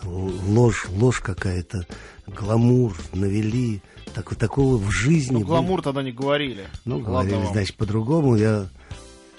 ложь, 0.04 0.86
ложь 0.88 1.20
какая-то, 1.20 1.86
гламур 2.26 2.96
навели, 3.12 3.82
так, 4.14 4.34
такого 4.36 4.76
в 4.76 4.90
жизни... 4.90 5.34
Ну, 5.34 5.46
гламур 5.46 5.82
тогда 5.82 6.02
не 6.02 6.12
говорили. 6.12 6.66
Ну, 6.84 7.00
говорили, 7.00 7.44
значит, 7.52 7.76
по-другому. 7.76 8.36
Я 8.36 8.68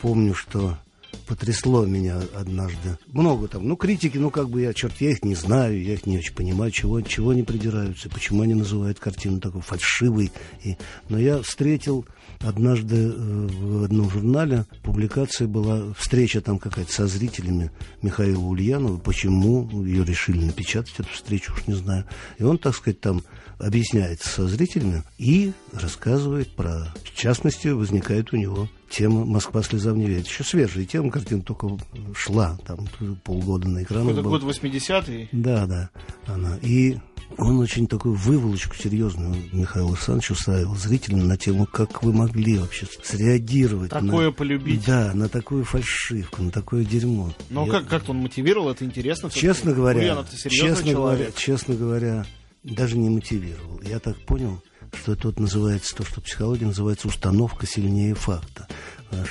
помню, 0.02 0.34
что 0.34 0.78
потрясло 1.26 1.86
меня 1.86 2.22
однажды. 2.36 2.98
Много 3.08 3.48
там, 3.48 3.68
ну, 3.68 3.76
критики, 3.76 4.18
ну, 4.18 4.30
как 4.30 4.50
бы 4.50 4.62
я, 4.62 4.74
черт, 4.74 4.94
я 5.00 5.12
их 5.12 5.24
не 5.24 5.36
знаю, 5.36 5.82
я 5.82 5.94
их 5.94 6.06
не 6.06 6.18
очень 6.18 6.34
понимаю, 6.34 6.72
чего, 6.72 7.02
чего 7.02 7.32
они 7.32 7.44
придираются, 7.44 8.10
почему 8.10 8.44
они 8.44 8.54
называют 8.54 9.00
картину 9.00 9.40
такой 9.40 9.62
фальшивой. 9.62 10.32
И... 10.64 10.78
Но 11.10 11.18
я 11.18 11.42
встретил 11.42 12.06
однажды 12.42 12.96
э, 12.96 13.48
в 13.48 13.84
одном 13.84 14.10
журнале, 14.10 14.66
публикация 14.84 15.48
была, 15.48 15.94
встреча 15.98 16.42
там 16.42 16.60
какая-то 16.60 16.92
со 16.92 17.08
зрителями 17.08 17.72
Михаила 18.02 18.44
Ульянова, 18.44 18.98
почему 18.98 19.84
ее 19.84 20.04
решили 20.04 20.44
напечатать, 20.44 20.94
эту 21.00 21.10
встречу, 21.10 21.54
уж 21.54 21.68
не 21.68 21.74
знаю. 21.74 22.06
И 22.38 22.44
он, 22.44 22.58
так 22.58 22.76
сказать, 22.76 23.00
там 23.02 23.24
объясняется 23.60 24.28
со 24.28 24.48
зрителями 24.48 25.04
и 25.18 25.54
рассказывает 25.72 26.56
про... 26.56 26.94
В 27.04 27.16
частности, 27.16 27.70
возникает 27.70 28.34
у 28.34 28.38
него 28.38 28.70
тема 28.90 29.26
«Москва 29.26 29.62
слезам 29.64 29.98
не 29.98 30.08
верит». 30.08 30.28
Еще 30.28 30.44
свежая 30.44 30.86
тема, 30.86 31.12
картина 31.12 31.42
только 31.42 31.70
шла, 32.16 32.58
там 32.66 32.88
полгода 33.24 33.68
на 33.68 33.84
экран. 33.84 34.10
Это 34.10 34.22
год 34.22 34.44
80-й? 34.44 35.30
Да, 35.32 35.66
да, 35.66 35.90
она. 36.28 36.58
И 36.62 36.98
он 37.38 37.60
очень 37.60 37.88
такую 37.88 38.16
выволочку 38.16 38.76
серьезную 38.76 39.36
Михаил 39.52 39.90
Александрович 39.90 40.32
устраивал 40.32 40.76
зрителям 40.76 41.28
на 41.28 41.38
тему, 41.38 41.66
как 41.66 42.04
вы 42.04 42.14
могли 42.14 42.58
вообще 42.58 42.88
среагировать. 43.04 43.92
Такое 43.92 44.28
на, 44.28 44.32
полюбить. 44.32 44.86
Да, 44.86 45.12
на 45.14 45.28
такую 45.28 45.66
фальшивку, 45.66 46.44
на 46.44 46.52
такое 46.52 46.86
дерьмо. 46.86 47.34
Но 47.50 47.66
Я... 47.66 47.72
как, 47.72 47.88
как 47.88 48.10
он 48.10 48.18
мотивировал, 48.18 48.70
это 48.70 48.86
интересно. 48.86 49.30
Честно 49.30 49.74
говоря, 49.74 50.24
честно 50.50 50.94
говоря, 50.94 51.32
честно 51.36 51.76
говоря, 51.76 52.26
даже 52.64 52.98
не 52.98 53.10
мотивировал. 53.10 53.82
Я 53.82 54.00
так 54.00 54.18
понял, 54.26 54.62
что 54.94 55.14
это 55.14 55.28
вот 55.28 55.40
называется, 55.40 55.96
то, 55.96 56.06
что 56.06 56.22
психология 56.22 56.66
называется 56.66 57.08
установка 57.08 57.66
сильнее 57.66 58.14
факта. 58.14 58.68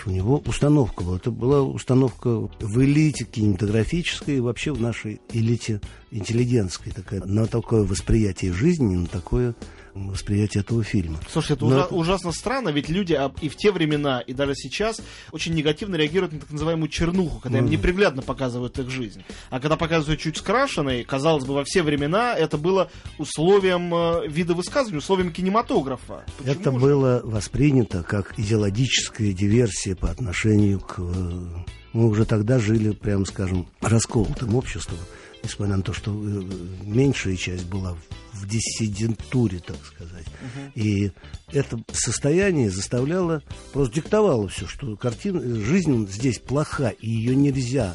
У 0.06 0.10
него 0.10 0.42
установка 0.46 1.02
была. 1.02 1.16
Это 1.16 1.30
была 1.30 1.62
установка 1.62 2.28
в 2.28 2.82
элите 2.82 3.24
кинематографической 3.24 4.36
и 4.36 4.40
вообще 4.40 4.72
в 4.72 4.80
нашей 4.80 5.20
элите 5.32 5.80
интеллигентской. 6.10 6.92
Такая, 6.92 7.24
на 7.24 7.46
такое 7.46 7.84
восприятие 7.84 8.52
жизни, 8.52 8.96
на 8.96 9.06
такое 9.06 9.54
восприятие 9.94 10.62
этого 10.62 10.82
фильма. 10.82 11.18
Слушай, 11.30 11.52
это, 11.52 11.66
ужа- 11.66 11.80
это 11.80 11.94
ужасно 11.94 12.32
странно, 12.32 12.70
ведь 12.70 12.88
люди 12.88 13.18
и 13.40 13.48
в 13.48 13.56
те 13.56 13.70
времена, 13.70 14.20
и 14.20 14.32
даже 14.32 14.54
сейчас 14.54 15.00
очень 15.32 15.54
негативно 15.54 15.96
реагируют 15.96 16.32
на 16.32 16.40
так 16.40 16.50
называемую 16.50 16.88
чернуху, 16.88 17.40
когда 17.40 17.58
ну, 17.58 17.64
им 17.64 17.70
неприглядно 17.70 18.22
показывают 18.22 18.78
их 18.78 18.90
жизнь. 18.90 19.22
А 19.50 19.60
когда 19.60 19.76
показывают 19.76 20.20
чуть 20.20 20.36
скрашенной, 20.36 21.04
казалось 21.04 21.44
бы, 21.44 21.54
во 21.54 21.64
все 21.64 21.82
времена 21.82 22.34
это 22.34 22.58
было 22.58 22.90
условием 23.18 23.94
э, 23.94 24.28
вида 24.28 24.54
высказывания, 24.54 24.98
условием 24.98 25.32
кинематографа. 25.32 26.24
Почему 26.38 26.52
это 26.52 26.72
же? 26.72 26.78
было 26.78 27.20
воспринято 27.24 28.02
как 28.02 28.38
идеологическая 28.38 29.32
диверсия 29.32 29.94
по 29.94 30.10
отношению 30.10 30.80
к... 30.80 30.96
Э, 30.98 31.64
мы 31.92 32.08
уже 32.08 32.24
тогда 32.24 32.58
жили, 32.58 32.90
прямо 32.90 33.24
скажем, 33.24 33.68
расколотым 33.80 34.56
обществом 34.56 34.98
несмотря 35.44 35.76
на 35.76 35.82
то, 35.82 35.92
что 35.92 36.10
э, 36.10 36.42
меньшая 36.82 37.36
часть 37.36 37.66
была 37.66 37.96
в 38.32 38.48
диссидентуре, 38.48 39.60
так 39.60 39.76
сказать. 39.84 40.26
Угу. 40.26 40.72
И 40.74 41.12
это 41.52 41.78
состояние 41.92 42.70
заставляло, 42.70 43.42
просто 43.72 43.94
диктовало 43.94 44.48
все, 44.48 44.66
что 44.66 44.96
картина, 44.96 45.40
жизнь 45.60 46.08
здесь 46.08 46.38
плоха, 46.38 46.90
и 46.90 47.08
ее 47.08 47.36
нельзя 47.36 47.94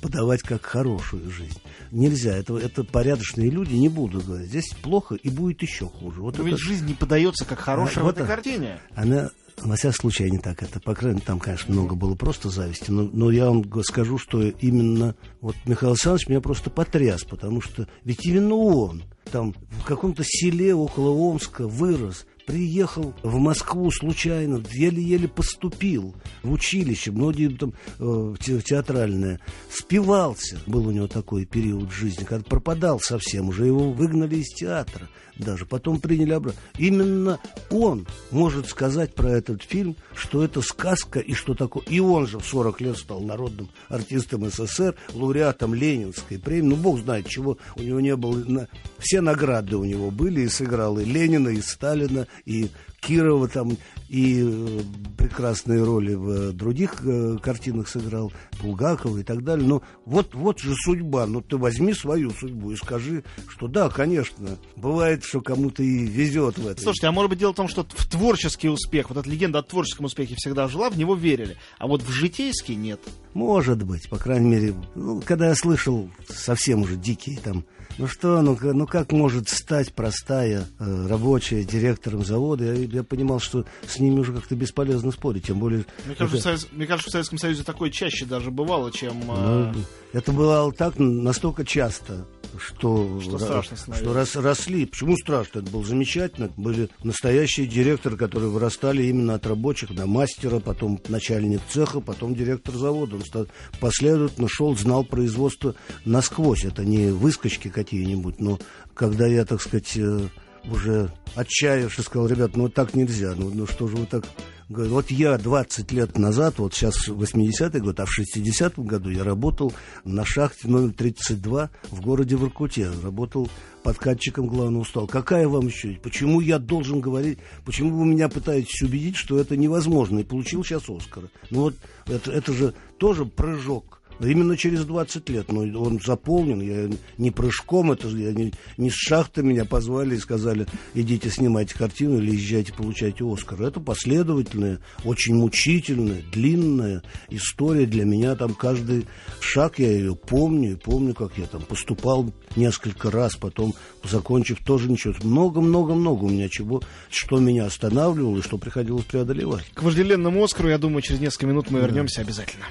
подавать 0.00 0.42
как 0.42 0.64
хорошую 0.64 1.30
жизнь. 1.30 1.60
Нельзя. 1.90 2.36
Это, 2.36 2.56
это 2.56 2.84
порядочные 2.84 3.50
люди, 3.50 3.74
не 3.74 3.88
буду 3.88 4.20
говорить. 4.20 4.48
Здесь 4.48 4.68
плохо 4.82 5.16
и 5.16 5.28
будет 5.28 5.62
еще 5.62 5.86
хуже. 5.86 6.20
Вот 6.20 6.38
Но 6.38 6.44
это... 6.44 6.50
ведь 6.50 6.60
жизнь 6.60 6.86
не 6.86 6.94
подается 6.94 7.44
как 7.44 7.58
хорошая 7.58 8.04
а, 8.04 8.06
в 8.06 8.10
этой 8.10 8.26
картине. 8.26 8.80
Она 8.94 9.30
во 9.62 9.76
всяком 9.76 9.94
случае, 9.94 10.30
не 10.30 10.38
так 10.38 10.62
это. 10.62 10.80
По 10.80 10.94
крайней 10.94 11.16
мере, 11.16 11.26
там, 11.26 11.38
конечно, 11.38 11.72
много 11.72 11.94
было 11.94 12.14
просто 12.14 12.48
зависти. 12.48 12.90
Но, 12.90 13.02
но 13.02 13.30
я 13.30 13.46
вам 13.46 13.64
скажу, 13.82 14.18
что 14.18 14.42
именно 14.42 15.14
вот 15.40 15.56
Михаил 15.66 15.92
Александрович 15.92 16.28
меня 16.28 16.40
просто 16.40 16.70
потряс, 16.70 17.24
потому 17.24 17.60
что 17.60 17.86
ведь 18.04 18.24
именно 18.24 18.54
он 18.54 19.02
там 19.30 19.54
в 19.70 19.84
каком-то 19.84 20.22
селе 20.24 20.74
около 20.74 21.10
Омска 21.10 21.66
вырос, 21.66 22.26
приехал 22.46 23.14
в 23.22 23.38
Москву 23.38 23.90
случайно, 23.92 24.62
еле-еле 24.72 25.28
поступил 25.28 26.16
в 26.42 26.52
училище, 26.52 27.12
многие 27.12 27.48
там 27.48 27.74
э, 27.98 28.34
театральное, 28.40 29.40
спивался. 29.70 30.58
Был 30.66 30.88
у 30.88 30.90
него 30.90 31.06
такой 31.06 31.44
период 31.44 31.92
жизни, 31.92 32.24
когда 32.24 32.44
пропадал 32.44 32.98
совсем, 32.98 33.48
уже 33.48 33.66
его 33.66 33.92
выгнали 33.92 34.36
из 34.36 34.48
театра 34.48 35.08
даже, 35.40 35.66
потом 35.66 36.00
приняли 36.00 36.32
обратно. 36.32 36.60
Именно 36.78 37.40
он 37.70 38.06
может 38.30 38.66
сказать 38.66 39.14
про 39.14 39.30
этот 39.30 39.62
фильм, 39.62 39.96
что 40.14 40.44
это 40.44 40.60
сказка 40.62 41.18
и 41.18 41.34
что 41.34 41.54
такое. 41.54 41.82
И 41.84 42.00
он 42.00 42.26
же 42.26 42.38
в 42.38 42.44
40 42.44 42.80
лет 42.80 42.96
стал 42.96 43.20
народным 43.20 43.70
артистом 43.88 44.48
СССР, 44.48 44.94
лауреатом 45.14 45.74
Ленинской 45.74 46.38
премии. 46.38 46.68
Ну, 46.68 46.76
бог 46.76 47.00
знает, 47.00 47.28
чего 47.28 47.58
у 47.76 47.82
него 47.82 48.00
не 48.00 48.16
было. 48.16 48.68
Все 48.98 49.20
награды 49.20 49.76
у 49.76 49.84
него 49.84 50.10
были, 50.10 50.42
и 50.42 50.48
сыграл 50.48 50.98
и 50.98 51.04
Ленина, 51.04 51.48
и 51.48 51.60
Сталина, 51.60 52.26
и 52.44 52.70
Кирова 53.00 53.48
там 53.48 53.76
и 54.08 54.42
э, 54.44 54.80
прекрасные 55.16 55.84
роли 55.84 56.14
в 56.14 56.30
э, 56.30 56.52
других 56.52 56.96
э, 57.04 57.38
картинах 57.40 57.88
сыграл, 57.88 58.32
Булгакова 58.60 59.18
и 59.18 59.22
так 59.22 59.44
далее. 59.44 59.66
Но 59.66 59.82
вот, 60.04 60.34
вот 60.34 60.58
же 60.58 60.74
судьба. 60.74 61.26
Ну, 61.26 61.40
ты 61.40 61.56
возьми 61.56 61.94
свою 61.94 62.30
судьбу 62.30 62.72
и 62.72 62.76
скажи, 62.76 63.22
что 63.48 63.68
да, 63.68 63.88
конечно, 63.88 64.58
бывает, 64.76 65.24
что 65.24 65.40
кому-то 65.40 65.82
и 65.82 66.06
везет 66.06 66.58
в 66.58 66.66
это. 66.66 66.82
Слушайте, 66.82 67.06
а 67.06 67.12
может 67.12 67.30
быть 67.30 67.38
дело 67.38 67.52
в 67.52 67.56
том, 67.56 67.68
что 67.68 67.86
в 67.88 68.06
творческий 68.06 68.68
успех, 68.68 69.10
вот 69.10 69.18
эта 69.18 69.30
легенда 69.30 69.60
о 69.60 69.62
творческом 69.62 70.06
успехе 70.06 70.34
всегда 70.36 70.66
жила, 70.66 70.90
в 70.90 70.98
него 70.98 71.14
верили, 71.14 71.56
а 71.78 71.86
вот 71.86 72.02
в 72.02 72.10
житейский 72.10 72.74
нет. 72.74 73.00
Может 73.32 73.84
быть, 73.84 74.08
по 74.10 74.18
крайней 74.18 74.48
мере, 74.48 74.74
ну, 74.96 75.22
когда 75.24 75.48
я 75.48 75.54
слышал 75.54 76.10
совсем 76.28 76.82
уже 76.82 76.96
дикие 76.96 77.38
там 77.38 77.64
ну 77.98 78.06
что, 78.06 78.40
ну, 78.40 78.56
ну 78.62 78.86
как 78.86 79.12
может 79.12 79.50
стать 79.50 79.92
простая 79.92 80.64
э, 80.78 81.06
рабочая 81.06 81.64
директором 81.64 82.24
завода? 82.24 82.64
Я, 82.64 82.72
я 82.92 83.02
понимал, 83.02 83.40
что 83.40 83.64
с 83.86 83.98
ними 83.98 84.20
уже 84.20 84.32
как-то 84.32 84.54
бесполезно 84.54 85.10
спорить, 85.12 85.46
тем 85.46 85.58
более... 85.58 85.84
Мне 86.06 86.14
кажется, 86.14 86.50
это... 86.50 86.58
Совет... 86.58 86.72
Мне 86.72 86.86
кажется, 86.86 87.10
в 87.10 87.12
Советском 87.12 87.38
Союзе 87.38 87.62
такое 87.62 87.90
чаще 87.90 88.26
даже 88.26 88.50
бывало, 88.50 88.90
чем... 88.92 89.22
Э... 89.30 89.72
Ну, 89.74 89.84
это 90.12 90.32
бывало 90.32 90.72
так 90.72 90.98
настолько 90.98 91.64
часто, 91.64 92.26
что, 92.58 93.20
что, 93.20 93.38
страшно 93.38 93.76
что 93.94 94.12
рос, 94.12 94.34
росли. 94.36 94.86
Почему 94.86 95.16
страшно? 95.16 95.60
Это 95.60 95.70
было 95.70 95.84
замечательно. 95.84 96.50
Были 96.56 96.88
настоящие 97.04 97.66
директоры, 97.66 98.16
которые 98.16 98.50
вырастали 98.50 99.04
именно 99.04 99.34
от 99.34 99.46
рабочих 99.46 99.94
до 99.94 100.06
мастера, 100.06 100.58
потом 100.58 101.00
начальник 101.08 101.60
цеха, 101.68 102.00
потом 102.00 102.34
директор 102.34 102.74
завода. 102.74 103.16
Он 103.16 103.46
последовательно 103.78 104.48
шел, 104.48 104.76
знал 104.76 105.04
производство 105.04 105.76
насквозь. 106.04 106.64
Это 106.64 106.84
не 106.84 107.10
выскочки 107.10 107.68
какие-нибудь, 107.68 108.40
но 108.40 108.58
когда 108.94 109.26
я, 109.26 109.44
так 109.44 109.62
сказать, 109.62 109.96
э, 109.96 110.28
уже 110.64 111.10
отчаявшись, 111.34 112.04
сказал, 112.04 112.28
ребят, 112.28 112.56
ну 112.56 112.68
так 112.68 112.94
нельзя, 112.94 113.34
ну, 113.36 113.50
ну 113.52 113.66
что 113.66 113.88
же 113.88 113.96
вы 113.96 114.06
так... 114.06 114.24
Вот 114.68 115.10
я 115.10 115.36
20 115.36 115.90
лет 115.90 116.16
назад, 116.16 116.58
вот 116.58 116.74
сейчас 116.74 117.08
80-й 117.08 117.80
год, 117.80 117.98
а 117.98 118.06
в 118.06 118.16
60-м 118.16 118.86
году 118.86 119.10
я 119.10 119.24
работал 119.24 119.72
на 120.04 120.24
шахте 120.24 120.68
номер 120.68 120.92
32 120.92 121.70
в 121.90 122.00
городе 122.00 122.36
Воркуте. 122.36 122.88
Работал 123.02 123.50
подкатчиком 123.82 124.46
главного 124.46 124.84
стола. 124.84 125.08
Какая 125.08 125.48
вам 125.48 125.66
еще? 125.66 125.98
Почему 126.00 126.40
я 126.40 126.60
должен 126.60 127.00
говорить, 127.00 127.40
почему 127.64 127.98
вы 127.98 128.06
меня 128.06 128.28
пытаетесь 128.28 128.80
убедить, 128.82 129.16
что 129.16 129.40
это 129.40 129.56
невозможно? 129.56 130.20
И 130.20 130.24
получил 130.24 130.62
сейчас 130.62 130.88
Оскара. 130.88 131.30
Ну 131.50 131.62
вот 131.62 131.74
это, 132.06 132.30
это 132.30 132.52
же 132.52 132.72
тоже 132.98 133.24
прыжок 133.24 133.99
Именно 134.20 134.56
через 134.56 134.84
20 134.84 135.28
лет. 135.30 135.50
Но 135.50 135.60
он 135.80 136.00
заполнен. 136.04 136.60
Я 136.60 136.90
не 137.18 137.30
прыжком, 137.30 137.92
это 137.92 138.08
я 138.08 138.32
не, 138.32 138.52
не 138.76 138.90
с 138.90 138.94
шахты 138.94 139.42
меня 139.42 139.64
позвали 139.64 140.16
и 140.16 140.18
сказали, 140.18 140.66
идите 140.94 141.30
снимайте 141.30 141.74
картину 141.74 142.18
или 142.18 142.32
езжайте, 142.32 142.72
получайте 142.72 143.24
Оскар. 143.24 143.62
Это 143.62 143.80
последовательная, 143.80 144.80
очень 145.04 145.34
мучительная, 145.34 146.22
длинная 146.32 147.02
история 147.28 147.86
для 147.86 148.04
меня. 148.04 148.34
Там 148.36 148.54
каждый 148.54 149.06
шаг 149.40 149.78
я 149.78 149.90
ее 149.90 150.14
помню. 150.14 150.72
И 150.72 150.76
помню, 150.76 151.14
как 151.14 151.38
я 151.38 151.46
там 151.46 151.62
поступал 151.62 152.32
несколько 152.56 153.10
раз, 153.10 153.36
потом, 153.36 153.74
закончив, 154.04 154.58
тоже 154.64 154.90
ничего. 154.90 155.14
Много-много-много 155.22 156.24
у 156.24 156.28
меня 156.28 156.48
чего, 156.48 156.82
что 157.10 157.38
меня 157.38 157.66
останавливало 157.66 158.38
и 158.38 158.42
что 158.42 158.58
приходилось 158.58 159.04
преодолевать. 159.04 159.64
К 159.74 159.82
вожделенному 159.82 160.42
Оскару, 160.42 160.68
я 160.68 160.78
думаю, 160.78 161.02
через 161.02 161.20
несколько 161.20 161.46
минут 161.46 161.70
мы 161.70 161.80
да. 161.80 161.86
вернемся 161.86 162.20
обязательно. 162.20 162.66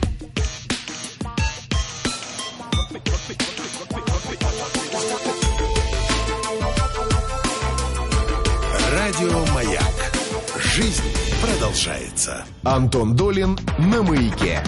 Радио 9.09 9.43
«Маяк». 9.55 10.11
Жизнь 10.59 11.01
продолжается. 11.41 12.45
Антон 12.61 13.15
Долин 13.15 13.57
на 13.79 14.03
«Маяке». 14.03 14.61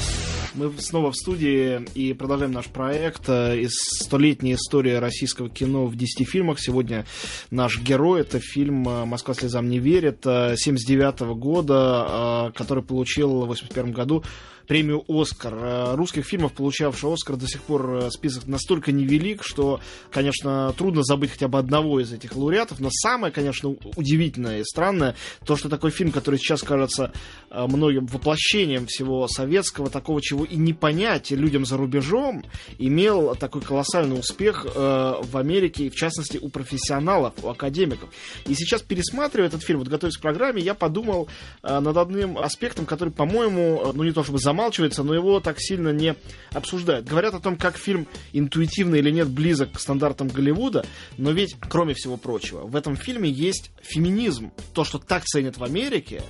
Мы 0.56 0.74
снова 0.80 1.12
в 1.12 1.16
студии 1.16 1.80
и 1.94 2.14
продолжаем 2.14 2.52
наш 2.52 2.66
проект 2.66 3.30
э, 3.30 3.60
из 3.60 3.74
столетней 3.74 4.56
истории 4.56 4.94
российского 4.94 5.48
кино 5.48 5.86
в 5.86 5.96
10 5.96 6.28
фильмах. 6.28 6.60
Сегодня 6.60 7.06
наш 7.52 7.80
герой 7.80 8.22
это 8.22 8.40
фильм 8.40 8.90
э, 8.90 9.06
«Москва 9.06 9.36
слезам 9.36 9.70
не 9.70 9.78
верит» 9.78 10.24
79 10.24 11.22
-го 11.22 11.36
года, 11.36 12.50
э, 12.50 12.58
который 12.58 12.84
получил 12.84 13.42
в 13.42 13.48
81 13.48 13.92
году 13.92 14.24
премию 14.72 15.04
«Оскар». 15.10 15.54
Э, 15.54 15.96
русских 15.96 16.24
фильмов, 16.24 16.54
получавших 16.54 17.12
«Оскар», 17.12 17.36
до 17.36 17.46
сих 17.46 17.62
пор 17.62 17.94
э, 17.94 18.10
список 18.10 18.48
настолько 18.48 18.94
невелик, 18.94 19.44
что, 19.44 19.82
конечно, 20.10 20.74
трудно 20.78 21.04
забыть 21.04 21.32
хотя 21.32 21.50
бы 21.50 21.60
одного 21.60 22.00
из 22.00 22.14
этих 22.14 22.38
лауреатов. 22.38 22.80
Но 22.80 22.88
самое, 22.90 23.34
конечно, 23.34 23.76
удивительное 23.98 24.62
и 24.62 24.64
странное, 24.64 25.18
то, 25.46 25.58
что 25.58 25.68
такой 25.68 25.92
фильм, 25.92 26.14
который 26.14 26.40
сейчас 26.40 26.62
кажется 26.62 27.12
э, 27.50 27.68
многим 27.68 28.06
воплощением 28.06 28.86
всего 28.86 29.28
советского, 29.28 29.90
такого, 29.90 30.22
чего 30.22 30.46
и 30.46 30.56
не 30.56 30.72
понять 30.72 31.32
людям 31.32 31.66
за 31.66 31.76
рубежом, 31.76 32.46
имел 32.78 33.36
такой 33.36 33.62
колоссальный 33.62 34.18
успех 34.18 34.66
в 34.74 35.38
Америке, 35.38 35.90
в 35.90 35.96
частности 35.96 36.38
у 36.42 36.48
профессионалов, 36.48 37.34
у 37.44 37.50
академиков. 37.50 38.10
И 38.48 38.54
сейчас, 38.54 38.82
пересматривая 38.82 39.50
этот 39.50 39.64
фильм, 39.64 39.80
вот 39.80 39.90
готовясь 39.90 40.16
к 40.16 40.22
программе, 40.22 40.62
я 40.62 40.76
подумал 40.76 41.28
над 41.62 41.98
одним 41.98 42.38
аспектом, 42.38 42.86
который, 42.86 43.10
по-моему, 43.10 43.92
ну 43.94 44.04
не 44.04 44.14
то 44.14 44.24
чтобы 44.24 44.40
замал 44.40 44.61
замалчивается, 44.62 45.04
но 45.04 45.14
его 45.14 45.40
так 45.40 45.60
сильно 45.60 45.90
не 45.90 46.16
обсуждают. 46.54 47.08
Говорят 47.08 47.34
о 47.34 47.40
том, 47.40 47.56
как 47.56 47.78
фильм 47.78 48.08
интуитивно 48.32 48.96
или 48.96 49.10
нет 49.10 49.28
близок 49.28 49.74
к 49.74 49.80
стандартам 49.80 50.28
Голливуда, 50.28 50.86
но 51.18 51.32
ведь, 51.32 51.56
кроме 51.60 51.96
всего 51.96 52.18
прочего, 52.18 52.68
в 52.68 52.76
этом 52.76 52.96
фильме 52.96 53.30
есть 53.30 53.72
феминизм. 53.82 54.52
То, 54.74 54.84
что 54.84 55.00
так 55.00 55.24
ценят 55.24 55.58
в 55.58 55.64
Америке, 55.64 56.22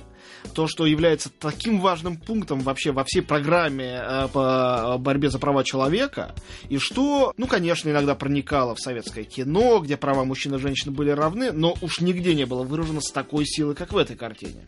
то, 0.54 0.66
что 0.66 0.86
является 0.86 1.30
таким 1.30 1.80
важным 1.80 2.16
пунктом 2.16 2.60
вообще 2.60 2.90
во 2.90 3.04
всей 3.04 3.20
программе 3.20 4.00
э, 4.02 4.28
по 4.32 4.96
борьбе 4.98 5.28
за 5.28 5.38
права 5.38 5.62
человека, 5.62 6.34
и 6.70 6.78
что, 6.78 7.32
ну, 7.36 7.46
конечно, 7.46 7.90
иногда 7.90 8.14
проникало 8.14 8.74
в 8.74 8.80
советское 8.80 9.24
кино, 9.24 9.78
где 9.80 9.96
права 9.96 10.24
мужчин 10.24 10.54
и 10.54 10.58
женщин 10.58 10.92
были 10.92 11.10
равны, 11.10 11.52
но 11.52 11.76
уж 11.82 12.00
нигде 12.00 12.34
не 12.34 12.46
было 12.46 12.62
выражено 12.62 13.00
с 13.00 13.12
такой 13.12 13.44
силой, 13.44 13.74
как 13.74 13.92
в 13.92 13.96
этой 13.96 14.16
картине. 14.16 14.66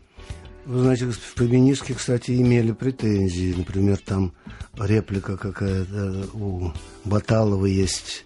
Вы 0.66 0.80
знаете, 0.80 1.10
феминистки, 1.36 1.92
кстати, 1.92 2.30
имели 2.40 2.72
претензии. 2.72 3.54
Например, 3.56 3.98
там 3.98 4.32
реплика 4.78 5.36
какая-то 5.36 6.26
у 6.32 6.72
Баталова 7.04 7.66
есть 7.66 8.24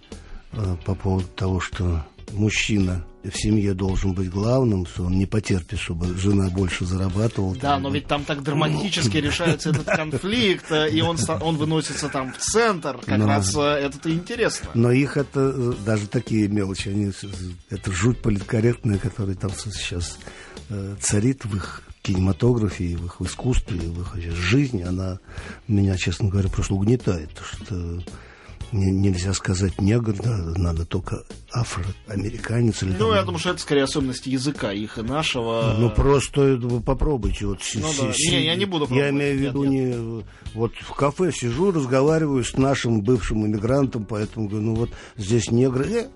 э, 0.52 0.76
по 0.84 0.94
поводу 0.94 1.26
того, 1.28 1.58
что 1.58 2.06
мужчина 2.32 3.04
в 3.24 3.36
семье 3.36 3.74
должен 3.74 4.12
быть 4.12 4.30
главным, 4.30 4.86
что 4.86 5.04
он 5.04 5.18
не 5.18 5.26
потерпит, 5.26 5.80
чтобы 5.80 6.16
жена 6.16 6.48
больше 6.48 6.86
зарабатывала. 6.86 7.54
Да, 7.56 7.60
там, 7.60 7.82
но 7.82 7.90
ведь 7.90 8.06
там 8.06 8.24
так 8.24 8.44
драматически 8.44 9.16
решается 9.16 9.70
этот 9.70 9.86
конфликт, 9.86 10.70
э, 10.70 10.90
и 10.90 11.00
он, 11.00 11.18
он 11.40 11.56
выносится 11.56 12.08
там 12.08 12.32
в 12.32 12.38
центр, 12.38 12.98
как 13.04 13.18
но, 13.18 13.26
раз 13.26 13.52
э, 13.56 13.60
это-то 13.60 14.12
интересно. 14.12 14.70
Но 14.74 14.92
их 14.92 15.16
это, 15.16 15.72
даже 15.84 16.06
такие 16.06 16.46
мелочи, 16.46 16.88
они, 16.88 17.10
это 17.68 17.90
жуть 17.90 18.22
политкорректная, 18.22 18.98
которая 18.98 19.34
там 19.34 19.50
сейчас 19.50 20.18
царит 21.00 21.44
в 21.44 21.56
их 21.56 21.82
кинематографе, 22.08 22.84
и 22.84 22.96
в 22.96 23.04
их 23.04 23.20
искусстве, 23.20 23.76
и 23.76 23.86
в 23.86 24.00
их 24.00 24.34
жизни, 24.34 24.82
она 24.82 25.18
меня, 25.66 25.94
честно 25.98 26.30
говоря, 26.30 26.48
просто 26.48 26.72
угнетает. 26.74 27.30
Что 27.38 28.00
нельзя 28.72 29.34
сказать 29.34 29.78
негр, 29.78 30.14
да, 30.14 30.36
надо 30.56 30.86
только 30.86 31.24
афроамериканец. 31.52 32.82
Или 32.82 32.92
ну, 32.92 33.08
там... 33.08 33.14
я 33.14 33.22
думаю, 33.22 33.38
что 33.38 33.50
это 33.50 33.60
скорее 33.60 33.82
особенности 33.84 34.30
языка 34.30 34.72
их 34.72 34.96
и 34.96 35.02
нашего. 35.02 35.74
Ну, 35.78 35.90
просто 35.90 36.56
вы 36.56 36.80
попробуйте. 36.80 37.46
Вот, 37.46 37.60
ну, 37.74 37.88
да. 37.98 38.12
си- 38.12 38.30
не, 38.30 38.44
я 38.46 38.56
не 38.56 38.64
буду 38.64 38.86
пробовать. 38.86 39.04
Я 39.04 39.10
имею 39.10 39.36
в 39.36 39.40
виду 39.40 39.64
нет, 39.64 39.96
не... 39.96 40.24
Вот 40.54 40.72
в 40.74 40.92
кафе 40.94 41.30
сижу, 41.30 41.72
разговариваю 41.72 42.42
с 42.42 42.56
нашим 42.56 43.02
бывшим 43.02 43.46
иммигрантом, 43.46 44.06
поэтому 44.06 44.48
говорю, 44.48 44.66
ну 44.66 44.74
вот 44.74 44.90
здесь 45.16 45.50
негры, 45.50 45.90
э, 45.90 46.08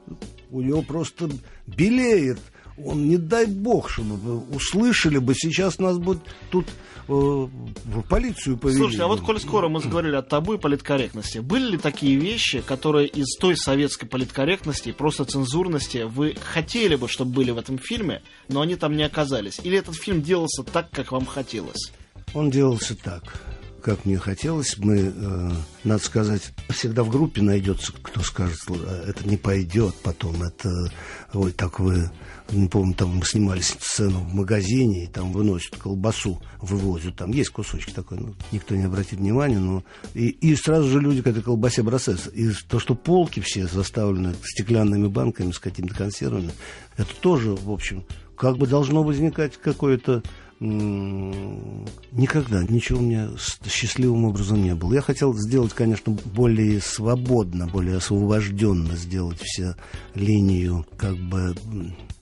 у 0.50 0.62
него 0.62 0.81
просто 0.83 1.31
белеет 1.66 2.40
он, 2.76 3.08
не 3.08 3.16
дай 3.16 3.46
бог, 3.46 3.90
чтобы 3.90 4.38
услышали 4.54 5.18
бы, 5.18 5.35
сейчас 5.35 5.78
нас 5.78 5.98
бы 5.98 6.18
тут 6.50 6.66
э, 6.68 7.12
в 7.12 8.02
полицию 8.08 8.56
повели. 8.56 8.78
Слушайте, 8.78 9.04
а 9.04 9.06
вот 9.08 9.20
коль 9.20 9.40
скоро 9.40 9.68
мы 9.68 9.80
заговорили 9.80 10.16
о 10.16 10.22
табу 10.22 10.54
и 10.54 10.58
политкорректности, 10.58 11.38
были 11.38 11.72
ли 11.72 11.78
такие 11.78 12.16
вещи, 12.16 12.61
которые 12.61 13.08
из 13.08 13.37
той 13.37 13.56
советской 13.56 14.06
политкорректности 14.06 14.90
и 14.90 14.92
просто 14.92 15.24
цензурности 15.24 16.04
вы 16.04 16.35
хотели 16.40 16.96
бы, 16.96 17.08
чтобы 17.08 17.32
были 17.32 17.50
в 17.50 17.58
этом 17.58 17.78
фильме, 17.78 18.22
но 18.48 18.61
они 18.61 18.76
там 18.76 18.96
не 18.96 19.02
оказались? 19.02 19.61
Или 19.62 19.78
этот 19.78 19.94
фильм 19.96 20.22
делался 20.22 20.62
так, 20.62 20.90
как 20.90 21.12
вам 21.12 21.26
хотелось? 21.26 21.92
Он 22.35 22.50
делался 22.50 22.96
так 22.96 23.52
как 23.83 24.05
мне 24.05 24.16
хотелось. 24.16 24.79
Мы, 24.79 25.12
э, 25.14 25.51
надо 25.85 26.03
сказать, 26.03 26.53
всегда 26.71 27.03
в 27.03 27.11
группе 27.11 27.42
найдется, 27.42 27.92
кто 27.92 28.21
скажет, 28.23 28.59
это 29.07 29.29
не 29.29 29.37
пойдет 29.37 29.95
потом, 30.03 30.42
это, 30.42 30.90
ой, 31.35 31.53
так 31.53 31.81
вы, 31.81 32.11
не 32.51 32.68
помню, 32.68 32.95
там 32.95 33.16
мы 33.16 33.25
снимали 33.25 33.61
сцену 33.61 34.21
в 34.21 34.35
магазине, 34.35 35.05
и 35.05 35.07
там 35.07 35.33
выносят 35.33 35.77
колбасу, 35.77 36.40
вывозят, 36.61 37.16
там 37.16 37.33
есть 37.33 37.51
кусочки 37.51 37.90
такой, 37.90 38.18
ну, 38.18 38.35
никто 38.53 38.75
не 38.75 38.85
обратит 38.85 39.18
внимания, 39.18 39.59
но 39.59 39.83
и, 40.14 40.29
и 40.29 40.55
сразу 40.57 40.88
же 40.88 41.01
люди 41.01 41.23
к 41.23 41.27
этой 41.27 41.42
колбасе 41.42 41.83
бросаются. 41.83 42.31
И 42.31 42.51
то, 42.68 42.79
что 42.79 42.95
полки 42.95 43.40
все 43.40 43.66
заставлены 43.66 44.35
стеклянными 44.45 45.09
банками 45.09 45.51
с 45.51 45.59
какими-то 45.59 45.95
консервами, 45.95 46.53
это 46.97 47.14
тоже, 47.21 47.55
в 47.55 47.71
общем, 47.71 48.05
как 48.37 48.59
бы 48.59 48.66
должно 48.66 49.03
возникать 49.03 49.57
какое-то 49.57 50.23
никогда 50.62 52.62
ничего 52.62 53.01
у 53.01 53.03
меня 53.03 53.31
счастливым 53.68 54.27
образом 54.27 54.62
не 54.62 54.75
было. 54.75 54.94
Я 54.94 55.01
хотел 55.01 55.35
сделать, 55.35 55.72
конечно, 55.72 56.12
более 56.12 56.81
свободно, 56.81 57.66
более 57.66 57.96
освобожденно 57.96 58.94
сделать 58.96 59.40
все 59.40 59.75
линию, 60.14 60.87
как 60.96 61.16
бы, 61.16 61.55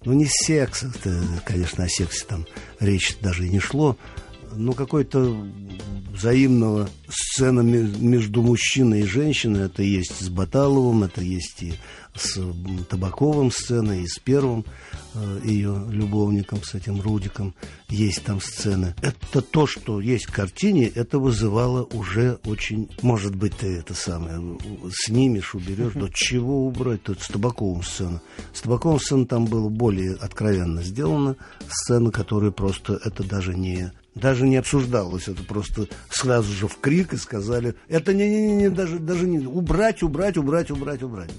ну 0.05 0.13
не 0.15 0.27
секс, 0.27 0.85
это, 0.85 1.23
конечно, 1.45 1.85
о 1.85 1.89
сексе 1.89 2.25
там 2.27 2.47
речь 2.79 3.17
даже 3.21 3.47
и 3.47 3.51
не 3.51 3.61
шло, 3.61 3.97
но 4.55 4.73
какой-то 4.73 5.37
взаимного 6.13 6.89
сцена 7.09 7.61
между 7.61 8.43
мужчиной 8.43 9.01
и 9.01 9.07
женщиной. 9.07 9.67
Это 9.67 9.83
есть 9.83 10.21
с 10.21 10.29
Баталовым, 10.29 11.05
это 11.05 11.23
есть 11.23 11.63
и 11.63 11.75
с 12.15 12.41
Табаковым 12.89 13.51
сцена, 13.53 13.93
и 13.93 14.07
с 14.07 14.19
первым 14.19 14.65
э, 15.15 15.41
ее 15.45 15.87
любовником, 15.89 16.63
с 16.63 16.75
этим 16.75 17.01
Рудиком. 17.01 17.55
Есть 17.89 18.25
там 18.25 18.41
сцены. 18.41 18.95
Это 19.01 19.41
то, 19.41 19.67
что 19.67 20.01
есть 20.01 20.27
в 20.27 20.33
картине, 20.33 20.89
это 20.89 21.19
вызывало 21.19 21.85
уже 21.85 22.39
очень... 22.45 22.91
Может 23.03 23.37
быть, 23.37 23.57
ты 23.59 23.79
это 23.79 23.95
самое 23.95 24.59
снимешь, 24.93 25.55
уберешь. 25.55 25.95
До 25.95 26.09
чего 26.13 26.67
убрать? 26.67 27.05
Тут 27.05 27.23
с 27.23 27.29
Табаковым 27.29 27.83
сцена. 27.83 28.21
С 28.53 28.61
Табаковым 28.63 28.99
сцена 28.99 29.27
там 29.27 29.47
было 29.47 29.69
более 29.69 30.15
откровенно 30.15 30.83
сделана. 30.83 31.37
Сцена, 31.69 32.11
которая 32.11 32.51
просто... 32.51 33.01
Это 33.05 33.23
даже 33.23 33.55
не 33.55 33.93
даже 34.15 34.47
не 34.47 34.57
обсуждалось, 34.57 35.29
это 35.29 35.43
просто 35.43 35.87
сразу 36.11 36.53
же 36.53 36.69
в 36.69 36.79
крик 36.79 37.13
и 37.13 37.17
сказали, 37.17 37.75
это 37.89 38.13
не-не-не, 38.13 38.71
даже, 38.71 38.99
даже 38.99 39.27
не, 39.27 39.47
убрать, 39.47 40.03
убрать, 40.03 40.37
убрать, 40.37 40.71
убрать, 40.71 41.03
убрать. 41.03 41.31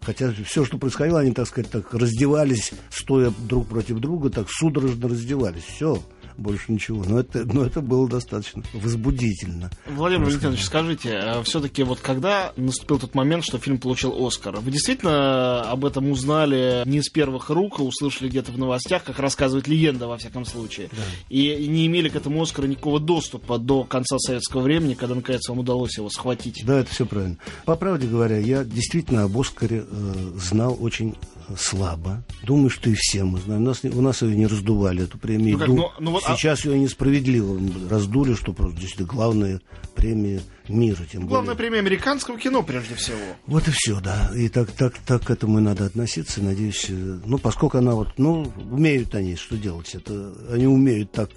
Хотя 0.00 0.32
все, 0.44 0.64
что 0.64 0.78
происходило, 0.78 1.20
они, 1.20 1.32
так 1.32 1.46
сказать, 1.46 1.70
так 1.70 1.92
раздевались, 1.92 2.72
стоя 2.90 3.32
друг 3.38 3.68
против 3.68 3.98
друга, 3.98 4.30
так 4.30 4.46
судорожно 4.48 5.08
раздевались, 5.08 5.64
все 5.64 6.00
больше 6.36 6.72
ничего. 6.72 7.04
Но 7.04 7.20
это, 7.20 7.44
но 7.44 7.64
это 7.64 7.80
было 7.80 8.08
достаточно 8.08 8.62
возбудительно. 8.72 9.70
Владимир 9.86 10.26
Валентинович, 10.26 10.64
скажите, 10.64 11.16
а 11.16 11.42
все-таки 11.42 11.82
вот 11.82 12.00
когда 12.00 12.52
наступил 12.56 12.98
тот 12.98 13.14
момент, 13.14 13.44
что 13.44 13.58
фильм 13.58 13.78
получил 13.78 14.14
Оскар, 14.26 14.56
вы 14.60 14.70
действительно 14.70 15.62
об 15.62 15.84
этом 15.84 16.10
узнали 16.10 16.82
не 16.86 17.02
с 17.02 17.08
первых 17.08 17.50
рук, 17.50 17.80
а 17.80 17.82
услышали 17.82 18.28
где-то 18.28 18.52
в 18.52 18.58
новостях, 18.58 19.04
как 19.04 19.18
рассказывает 19.18 19.68
легенда, 19.68 20.06
во 20.06 20.16
всяком 20.16 20.44
случае, 20.44 20.88
да. 20.92 21.02
и 21.28 21.66
не 21.68 21.86
имели 21.86 22.08
к 22.08 22.16
этому 22.16 22.42
Оскару 22.42 22.66
никакого 22.66 23.00
доступа 23.00 23.58
до 23.58 23.84
конца 23.84 24.18
советского 24.18 24.62
времени, 24.62 24.94
когда, 24.94 25.14
наконец, 25.14 25.48
вам 25.48 25.60
удалось 25.60 25.96
его 25.96 26.08
схватить? 26.10 26.62
Да, 26.64 26.80
это 26.80 26.90
все 26.90 27.06
правильно. 27.06 27.36
По 27.64 27.76
правде 27.76 28.06
говоря, 28.06 28.38
я 28.38 28.64
действительно 28.64 29.24
об 29.24 29.38
Оскаре 29.38 29.84
э, 29.88 30.14
знал 30.36 30.76
очень 30.80 31.14
слабо. 31.58 32.24
Думаю, 32.42 32.70
что 32.70 32.90
и 32.90 32.94
все 32.94 33.24
мы 33.24 33.38
знаем. 33.38 33.62
У 33.62 33.66
нас, 33.66 33.84
у 33.84 34.00
нас 34.00 34.22
ее 34.22 34.36
не 34.36 34.46
раздували, 34.46 35.04
эту 35.04 35.18
премию. 35.18 35.58
Ну, 35.58 35.58
как, 35.58 35.68
ну, 35.68 35.90
ну, 35.98 36.10
вот, 36.12 36.22
а 36.26 36.36
Сейчас 36.36 36.64
а... 36.64 36.68
ее 36.68 36.78
несправедливо 36.78 37.60
раздули, 37.88 38.34
что 38.34 38.52
просто 38.52 38.80
действительно 38.80 39.08
главная 39.08 39.60
премия 39.94 40.40
мира. 40.68 41.04
Тем 41.10 41.26
Главная 41.26 41.54
более. 41.54 41.56
премия 41.56 41.78
американского 41.80 42.38
кино, 42.38 42.62
прежде 42.62 42.94
всего. 42.94 43.18
Вот 43.46 43.66
и 43.68 43.70
все, 43.72 44.00
да. 44.00 44.30
И 44.34 44.48
так, 44.48 44.70
так, 44.72 44.98
так 44.98 45.24
к 45.24 45.30
этому 45.30 45.58
и 45.58 45.62
надо 45.62 45.86
относиться. 45.86 46.42
Надеюсь, 46.42 46.86
э, 46.88 47.20
ну, 47.24 47.38
поскольку 47.38 47.78
она 47.78 47.94
вот, 47.94 48.18
ну, 48.18 48.52
умеют 48.70 49.14
они 49.14 49.36
что 49.36 49.56
делать. 49.56 49.94
Это, 49.94 50.34
они 50.50 50.66
умеют 50.66 51.12
так 51.12 51.30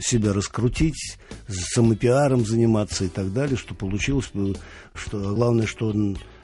себя 0.00 0.32
раскрутить, 0.32 1.18
самопиаром 1.48 2.44
заниматься 2.44 3.04
и 3.04 3.08
так 3.08 3.32
далее, 3.32 3.56
что 3.56 3.74
получилось, 3.74 4.30
что 4.94 5.34
главное, 5.34 5.66
что 5.66 5.94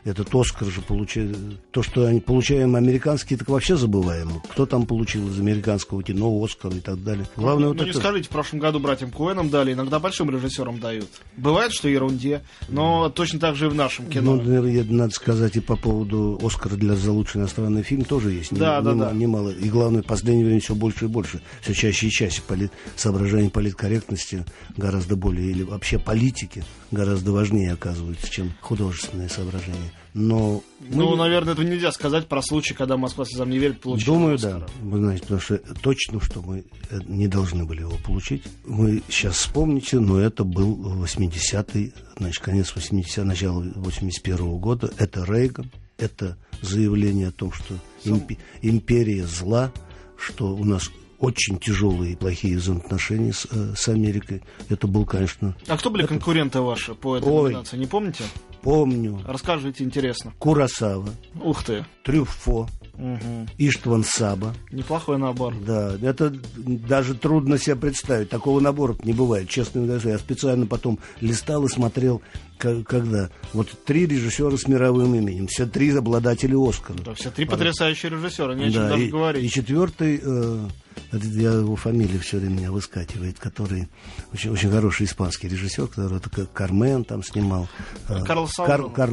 этот 0.04 0.34
Оскар 0.34 0.68
же 0.68 0.80
получает... 0.80 1.37
То, 1.70 1.82
что 1.82 2.06
они 2.06 2.20
получаем 2.20 2.76
американские, 2.76 3.38
так 3.38 3.48
вообще 3.48 3.76
забываем. 3.76 4.40
Кто 4.50 4.66
там 4.66 4.87
получил 4.87 5.28
из 5.28 5.38
американского 5.38 6.02
кино 6.02 6.42
Оскар 6.42 6.72
и 6.72 6.80
так 6.80 7.02
далее. 7.02 7.26
Главное, 7.37 7.64
ну, 7.64 7.68
вот 7.68 7.76
ну, 7.78 7.82
это... 7.84 7.92
не 7.92 8.00
скажите, 8.00 8.26
в 8.26 8.30
прошлом 8.30 8.61
году 8.61 8.80
братьям 8.80 9.11
Коэнам 9.11 9.50
дали, 9.50 9.72
иногда 9.72 9.98
большим 9.98 10.30
режиссерам 10.30 10.80
дают. 10.80 11.08
Бывает, 11.37 11.72
что 11.72 11.88
ерунде, 11.88 12.42
но 12.68 13.08
точно 13.11 13.38
так 13.38 13.56
же 13.56 13.66
и 13.66 13.68
в 13.68 13.74
нашем 13.74 14.06
кино. 14.06 14.37
Ну, 14.37 14.42
наверное, 14.42 14.84
надо 14.84 15.12
сказать 15.12 15.56
и 15.56 15.61
по 15.61 15.76
поводу 15.76 16.38
Оскара 16.42 16.74
для 16.74 16.94
за 16.96 17.12
лучший 17.12 17.40
иностранный 17.40 17.82
фильм 17.82 18.04
тоже 18.04 18.32
есть. 18.32 18.54
Да, 18.54 18.78
не, 18.80 18.94
да, 18.98 19.12
не, 19.12 19.20
Немало. 19.20 19.50
И 19.50 19.68
главное, 19.68 20.02
в 20.02 20.06
последнее 20.06 20.46
время 20.46 20.61
все 20.61 20.74
больше 20.74 21.04
и 21.04 21.08
больше. 21.08 21.40
Все 21.61 21.74
чаще 21.74 22.06
и 22.06 22.11
чаще 22.11 22.42
полит... 22.42 22.72
соображения 22.96 23.50
политкорректности 23.50 24.44
гораздо 24.76 25.16
более, 25.16 25.50
или 25.50 25.62
вообще 25.62 25.98
политики 25.98 26.64
гораздо 26.90 27.33
важнее 27.33 27.72
оказываются, 27.72 28.31
чем 28.31 28.53
художественные 28.61 29.29
соображения. 29.29 29.92
Но 30.14 30.62
ну, 30.81 31.11
мы... 31.11 31.16
наверное, 31.16 31.53
это 31.53 31.62
нельзя 31.64 31.92
сказать 31.92 32.27
про 32.27 32.42
случай, 32.42 32.74
когда 32.74 32.96
Москва 32.96 33.24
слезам 33.24 33.51
не 33.51 33.59
верит, 33.59 33.81
получила 33.81 34.16
Думаю, 34.16 34.35
Оскара. 34.37 34.61
да. 34.61 34.66
Вы 34.81 34.98
знаете, 34.98 35.22
потому 35.22 35.40
что 35.40 35.59
точно, 35.81 36.20
что 36.20 36.42
мы 36.42 36.64
э, 36.90 36.98
не 37.07 37.29
должны 37.29 37.64
были 37.64 37.81
его 37.81 37.96
получить. 38.05 38.42
Вы 38.64 39.03
сейчас 39.09 39.37
вспомните, 39.37 40.01
но 40.01 40.18
это 40.18 40.44
был 40.44 40.77
80-й, 41.05 41.92
значит, 42.16 42.42
конец 42.42 42.74
80 42.74 43.24
начало 43.24 43.62
81-го 43.62 44.59
года. 44.59 44.90
Это 44.98 45.24
Рейган, 45.24 45.70
это 45.98 46.37
заявление 46.62 47.29
о 47.29 47.33
том, 47.33 47.53
что 47.53 47.74
имп... 48.05 48.33
империя 48.62 49.27
зла, 49.27 49.72
что 50.16 50.55
у 50.57 50.64
нас 50.64 50.90
очень 51.18 51.59
тяжелые 51.59 52.12
и 52.12 52.16
плохие 52.16 52.57
взаимоотношения 52.57 53.33
с, 53.33 53.46
э, 53.50 53.74
с 53.76 53.88
Америкой. 53.88 54.42
Это 54.68 54.87
был, 54.87 55.04
конечно... 55.04 55.57
А 55.66 55.76
кто 55.76 55.90
были 55.90 56.04
это... 56.04 56.14
конкуренты 56.14 56.61
ваши 56.61 56.94
по 56.94 57.16
этой 57.16 57.28
Ой, 57.28 57.50
номинации, 57.50 57.76
не 57.76 57.87
помните? 57.87 58.24
Помню. 58.62 59.20
Расскажите, 59.26 59.85
интересно. 59.85 60.33
Курасава. 60.38 61.09
Ух 61.42 61.64
ты. 61.64 61.85
Трюффо. 62.04 62.68
Угу. 62.94 63.46
Иштван 63.59 64.02
Саба. 64.02 64.54
Неплохой 64.72 65.18
набор. 65.18 65.54
Да, 65.64 65.96
это 66.02 66.35
даже 66.57 67.14
трудно 67.14 67.57
себе 67.57 67.76
представить. 67.76 68.28
Такого 68.28 68.59
набора 68.59 68.96
не 69.04 69.12
бывает, 69.12 69.48
честно 69.48 69.87
говоря. 69.87 70.11
Я 70.11 70.18
специально 70.18 70.66
потом 70.66 70.98
листал 71.20 71.64
и 71.64 71.68
смотрел, 71.68 72.22
когда 72.59 73.31
вот 73.52 73.68
три 73.85 74.07
режиссера 74.07 74.57
с 74.57 74.66
мировым 74.66 75.14
именем, 75.14 75.46
все 75.46 75.66
три 75.66 75.94
обладатели 75.94 76.57
Оскара. 76.57 76.98
Да, 76.98 77.14
все 77.14 77.31
три 77.31 77.44
потрясающие 77.44 78.11
режиссера, 78.11 78.54
не 78.54 78.64
о 78.64 78.70
чем 78.70 78.83
да, 78.83 78.88
даже 78.88 79.07
и, 79.07 79.11
говорить. 79.11 79.44
И 79.44 79.48
четвертый 79.48 80.20
э, 80.20 80.68
я 81.12 81.52
его 81.52 81.76
фамилия 81.76 82.18
все 82.18 82.38
время 82.38 82.54
меня 82.54 82.72
выскакивает, 82.72 83.38
который 83.38 83.88
очень, 84.32 84.50
очень 84.50 84.70
хороший 84.70 85.06
испанский 85.06 85.48
режиссер, 85.48 85.88
который 85.88 86.18
это 86.18 86.46
Кармен 86.46 87.04
там 87.04 87.22
снимал. 87.22 87.68
Э, 88.08 88.24
Карлос 88.24 88.52
Саура. 88.52 88.88
Кар, 88.88 89.11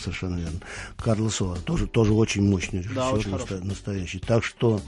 совершенно 0.00 0.36
верно. 0.36 0.60
Карлос 0.96 1.36
Саура, 1.36 1.58
тоже, 1.58 1.86
тоже 1.86 2.12
очень 2.12 2.48
мощный 2.48 2.80
режиссер, 2.80 2.94
да, 2.94 3.10
очень 3.10 3.30
насто, 3.30 3.58
настоящий. 3.64 4.18
Так 4.18 4.44
что 4.44 4.80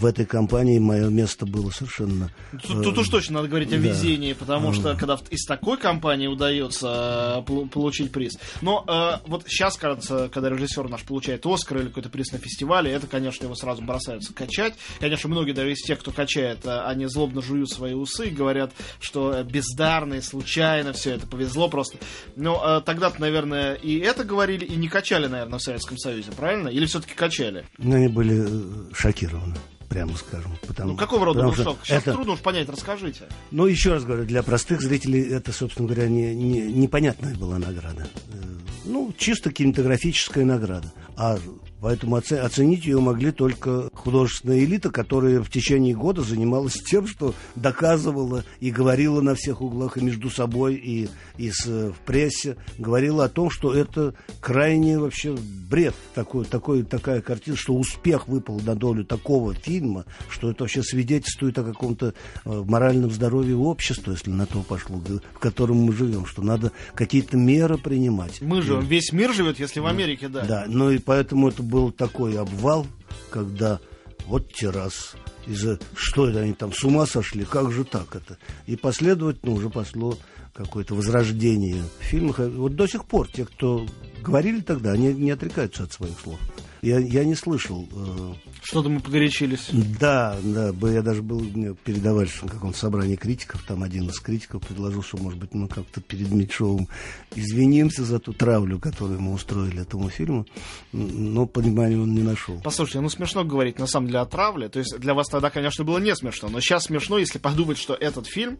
в 0.00 0.06
этой 0.06 0.26
компании 0.26 0.78
мое 0.78 1.08
место 1.08 1.46
было 1.46 1.70
совершенно... 1.70 2.30
Тут, 2.66 2.84
тут 2.84 2.98
уж 2.98 3.08
точно 3.08 3.36
надо 3.36 3.48
говорить 3.48 3.68
о 3.68 3.78
да. 3.78 3.88
везении, 3.88 4.32
потому 4.32 4.72
что 4.72 4.94
когда 4.96 5.18
из 5.30 5.44
такой 5.44 5.78
компании 5.78 6.26
удается 6.26 7.44
э, 7.46 7.66
получить 7.68 8.12
приз. 8.12 8.38
Но 8.60 8.84
э, 8.86 9.28
вот 9.28 9.44
сейчас, 9.46 9.76
кажется, 9.76 10.30
когда 10.32 10.50
режиссер 10.50 10.88
наш 10.88 11.02
получает 11.02 11.44
Оскар 11.46 11.78
или 11.78 11.88
какой-то 11.88 12.10
приз 12.10 12.32
на 12.32 12.38
фестивале, 12.38 12.90
это, 12.90 13.06
конечно, 13.06 13.44
его 13.44 13.54
сразу 13.54 13.82
бросаются 13.82 14.32
качать. 14.32 14.74
Конечно, 15.00 15.28
многие 15.28 15.52
даже 15.52 15.72
из 15.72 15.82
тех, 15.82 15.98
кто 15.98 16.10
качает, 16.10 16.64
э, 16.64 16.80
они 16.82 17.06
злобно 17.06 17.42
жуют 17.42 17.70
свои 17.70 17.94
усы 17.94 18.28
и 18.28 18.30
говорят, 18.30 18.72
что 19.00 19.42
бездарно 19.42 20.20
случайно 20.22 20.92
все 20.92 21.12
это 21.14 21.26
повезло 21.26 21.68
просто. 21.68 21.98
Но 22.36 22.62
э, 22.64 22.82
тогда-то, 22.84 23.20
наверное, 23.20 23.74
и 23.74 23.98
это 23.98 24.24
говорили, 24.24 24.64
и 24.64 24.76
не 24.76 24.88
качали, 24.88 25.26
наверное, 25.26 25.58
в 25.58 25.62
Советском 25.62 25.98
Союзе, 25.98 26.32
правильно? 26.32 26.68
Или 26.68 26.86
все-таки 26.86 27.14
качали? 27.14 27.64
Ну, 27.78 27.96
они 27.96 28.08
были 28.08 28.46
э, 28.46 28.94
шокированы 28.94 29.56
прямо 29.88 30.16
скажем. 30.16 30.52
Потому, 30.66 30.92
ну, 30.92 30.96
какого 30.96 31.26
рода 31.26 31.44
был 31.44 31.54
шок? 31.54 31.78
Сейчас 31.82 32.02
это... 32.02 32.12
трудно 32.12 32.34
уж 32.34 32.40
понять, 32.40 32.68
расскажите. 32.68 33.24
Ну, 33.50 33.66
еще 33.66 33.92
раз 33.92 34.04
говорю, 34.04 34.24
для 34.24 34.42
простых 34.42 34.80
зрителей 34.80 35.22
это, 35.22 35.52
собственно 35.52 35.88
говоря, 35.88 36.08
не, 36.08 36.34
не, 36.34 36.60
непонятная 36.72 37.34
была 37.34 37.58
награда. 37.58 38.08
Э, 38.32 38.36
ну, 38.84 39.12
чисто 39.16 39.52
кинематографическая 39.52 40.44
награда. 40.44 40.92
А 41.16 41.38
Поэтому 41.80 42.16
оценить 42.16 42.84
ее 42.84 43.00
могли 43.00 43.30
только 43.30 43.88
художественная 43.92 44.58
элита, 44.60 44.90
которая 44.90 45.40
в 45.40 45.50
течение 45.50 45.94
года 45.94 46.22
занималась 46.22 46.74
тем, 46.74 47.06
что 47.06 47.34
доказывала 47.54 48.44
и 48.60 48.70
говорила 48.70 49.20
на 49.20 49.34
всех 49.34 49.60
углах 49.60 49.96
и 49.96 50.00
между 50.00 50.30
собой, 50.30 50.74
и, 50.74 51.08
и 51.36 51.50
с, 51.50 51.66
в 51.66 51.94
прессе, 52.04 52.56
говорила 52.78 53.24
о 53.24 53.28
том, 53.28 53.50
что 53.50 53.72
это 53.72 54.14
крайне 54.40 54.98
вообще 54.98 55.36
бред 55.68 55.94
такой, 56.14 56.44
такой, 56.44 56.82
такая 56.82 57.20
картина, 57.20 57.56
что 57.56 57.74
успех 57.74 58.26
выпал 58.26 58.60
на 58.60 58.74
долю 58.74 59.04
такого 59.04 59.54
фильма, 59.54 60.04
что 60.28 60.50
это 60.50 60.64
вообще 60.64 60.82
свидетельствует 60.82 61.58
о 61.58 61.64
каком-то 61.64 62.14
э, 62.44 62.64
моральном 62.66 63.10
здоровье 63.10 63.56
общества, 63.56 64.12
если 64.12 64.30
на 64.30 64.46
то 64.46 64.62
пошло, 64.62 64.96
в 64.98 65.38
котором 65.38 65.78
мы 65.78 65.92
живем, 65.92 66.26
что 66.26 66.42
надо 66.42 66.72
какие-то 66.94 67.36
меры 67.36 67.78
принимать. 67.78 68.40
Мы 68.40 68.62
же, 68.62 68.80
весь 68.80 69.12
мир 69.12 69.32
живет, 69.32 69.60
если 69.60 69.80
в 69.80 69.86
Америке, 69.86 70.28
да. 70.28 70.44
Да, 70.44 70.64
ну 70.66 70.90
и 70.90 70.98
поэтому 70.98 71.48
это 71.48 71.62
был 71.68 71.92
такой 71.92 72.38
обвал, 72.38 72.86
когда 73.30 73.80
вот 74.26 74.52
террас, 74.52 75.14
из-за 75.46 75.78
что 75.94 76.28
это 76.28 76.40
они 76.40 76.52
там 76.52 76.72
с 76.72 76.82
ума 76.84 77.06
сошли, 77.06 77.44
как 77.44 77.72
же 77.72 77.84
так 77.84 78.16
это? 78.16 78.38
И 78.66 78.76
последовательно 78.76 79.52
уже 79.52 79.70
пошло 79.70 80.16
какое-то 80.52 80.94
возрождение 80.94 81.82
в. 82.00 82.48
Вот 82.48 82.74
до 82.74 82.86
сих 82.86 83.04
пор 83.04 83.28
те, 83.28 83.44
кто 83.44 83.86
говорили 84.22 84.60
тогда, 84.60 84.92
они 84.92 85.14
не 85.14 85.30
отрекаются 85.30 85.84
от 85.84 85.92
своих 85.92 86.18
слов. 86.18 86.38
Я, 86.82 86.98
я 86.98 87.24
не 87.24 87.34
слышал. 87.34 87.88
Э... 87.92 88.34
Что-то 88.62 88.88
мы 88.88 89.00
погорячились. 89.00 89.68
Да, 89.72 90.36
да. 90.42 90.72
Я 90.88 91.02
даже 91.02 91.22
был 91.22 91.40
передавать 91.84 92.30
на 92.42 92.48
каком-то 92.48 92.78
собрании 92.78 93.16
критиков. 93.16 93.62
Там 93.66 93.82
один 93.82 94.08
из 94.08 94.18
критиков 94.20 94.66
предложил, 94.66 95.02
что, 95.02 95.16
может 95.18 95.38
быть, 95.38 95.54
мы 95.54 95.68
как-то 95.68 96.00
перед 96.00 96.30
Митшовым 96.30 96.88
извинимся 97.34 98.04
за 98.04 98.18
ту 98.18 98.32
травлю, 98.32 98.78
которую 98.78 99.20
мы 99.20 99.32
устроили 99.32 99.82
этому 99.82 100.08
фильму. 100.10 100.46
Но 100.92 101.46
понимания 101.46 101.98
он 101.98 102.14
не 102.14 102.22
нашел. 102.22 102.60
Послушайте, 102.62 103.00
ну 103.00 103.08
смешно 103.08 103.44
говорить 103.44 103.78
на 103.78 103.86
самом 103.86 104.06
деле 104.06 104.20
о 104.20 104.26
травле. 104.26 104.68
То 104.68 104.78
есть 104.78 104.98
для 104.98 105.14
вас 105.14 105.28
тогда, 105.28 105.50
конечно, 105.50 105.84
было 105.84 105.98
не 105.98 106.14
смешно. 106.14 106.48
Но 106.48 106.60
сейчас 106.60 106.84
смешно, 106.84 107.18
если 107.18 107.38
подумать, 107.38 107.78
что 107.78 107.94
этот 107.94 108.26
фильм 108.26 108.58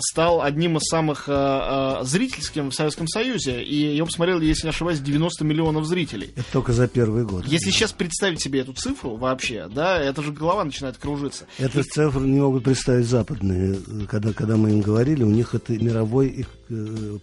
стал 0.00 0.42
одним 0.42 0.76
из 0.78 0.82
самых 0.88 1.28
э, 1.28 1.32
э, 1.32 2.04
зрительским 2.04 2.70
в 2.70 2.74
Советском 2.74 3.08
Союзе. 3.08 3.62
И 3.62 3.96
его 3.96 4.06
посмотрели, 4.06 4.44
если 4.44 4.66
не 4.66 4.70
ошибаюсь, 4.70 5.00
90 5.00 5.44
миллионов 5.44 5.86
зрителей. 5.86 6.30
Это 6.36 6.46
только 6.52 6.72
за 6.72 6.88
первый 6.88 7.24
год. 7.24 7.46
Если 7.46 7.70
сейчас 7.70 7.92
представить 7.92 8.40
себе 8.40 8.60
эту 8.60 8.72
цифру 8.72 9.16
вообще, 9.16 9.68
да, 9.68 9.98
это 9.98 10.22
же 10.22 10.32
голова 10.32 10.64
начинает 10.64 10.96
кружиться. 10.96 11.46
Эту 11.58 11.80
и... 11.80 11.82
цифру 11.82 12.20
не 12.20 12.40
могут 12.40 12.64
представить 12.64 13.06
западные. 13.06 13.78
Когда, 14.08 14.32
когда 14.32 14.56
мы 14.56 14.70
им 14.70 14.80
говорили, 14.80 15.22
у 15.22 15.30
них 15.30 15.54
это 15.54 15.72
мировой 15.72 16.28
их 16.28 16.48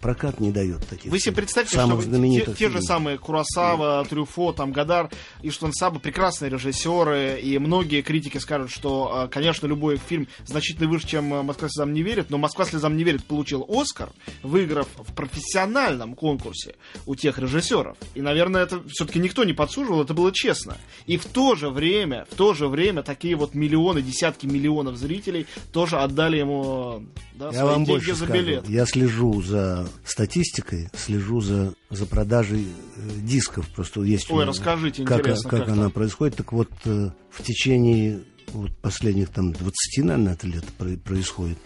прокат 0.00 0.40
не 0.40 0.50
дает 0.50 0.86
таких. 0.86 1.10
Вы 1.10 1.18
себе 1.18 1.34
представьте, 1.34 1.78
что 1.78 2.02
те, 2.02 2.54
те 2.54 2.70
же 2.70 2.80
самые 2.80 3.18
Курасава, 3.18 4.02
да. 4.02 4.08
Трюфо, 4.08 4.52
там 4.52 4.72
Гадар 4.72 5.10
и 5.42 5.50
Штансаба 5.50 5.98
прекрасные 5.98 6.50
режиссеры, 6.50 7.38
и 7.40 7.58
многие 7.58 8.00
критики 8.00 8.38
скажут, 8.38 8.70
что, 8.70 9.28
конечно, 9.30 9.66
любой 9.66 9.98
фильм 9.98 10.28
значительно 10.46 10.88
выше, 10.88 11.06
чем 11.06 11.24
«Москва 11.44 11.68
слезам 11.68 11.92
не 11.92 12.02
верит», 12.02 12.30
но 12.34 12.38
«Москва 12.38 12.64
слезам 12.64 12.96
не 12.96 13.04
верит» 13.04 13.24
получил 13.24 13.64
Оскар, 13.68 14.10
выиграв 14.42 14.88
в 14.96 15.14
профессиональном 15.14 16.16
конкурсе 16.16 16.74
у 17.06 17.14
тех 17.14 17.38
режиссеров. 17.38 17.96
И, 18.16 18.22
наверное, 18.22 18.64
это 18.64 18.82
все-таки 18.88 19.20
никто 19.20 19.44
не 19.44 19.52
подсуживал, 19.52 20.02
это 20.02 20.14
было 20.14 20.32
честно. 20.32 20.76
И 21.06 21.16
в 21.16 21.26
то 21.26 21.54
же 21.54 21.70
время, 21.70 22.26
в 22.28 22.34
то 22.34 22.52
же 22.52 22.66
время 22.66 23.04
такие 23.04 23.36
вот 23.36 23.54
миллионы, 23.54 24.02
десятки 24.02 24.46
миллионов 24.46 24.96
зрителей 24.96 25.46
тоже 25.72 25.96
отдали 25.98 26.38
ему 26.38 27.04
да, 27.36 27.50
Я 27.52 27.66
вам 27.66 27.84
больше 27.84 28.16
за 28.16 28.24
скажу. 28.24 28.32
билет. 28.32 28.68
Я 28.68 28.84
слежу 28.84 29.40
за 29.40 29.88
статистикой, 30.04 30.88
слежу 30.92 31.40
за, 31.40 31.74
за 31.88 32.06
продажей 32.06 32.66
э, 32.96 33.10
дисков. 33.18 33.68
Просто 33.70 34.02
есть 34.02 34.28
Ой, 34.28 34.44
расскажите, 34.44 35.04
как, 35.04 35.20
интересно. 35.20 35.50
Как, 35.50 35.60
как 35.60 35.68
она 35.68 35.88
происходит. 35.88 36.34
Так 36.34 36.52
вот, 36.52 36.70
э, 36.84 37.10
в 37.30 37.42
течение 37.44 38.24
вот 38.52 38.72
последних 38.76 39.30
там 39.30 39.52
20, 39.52 40.04
наверное, 40.04 40.34
это 40.34 40.46
лет 40.46 40.64
происходит, 41.02 41.58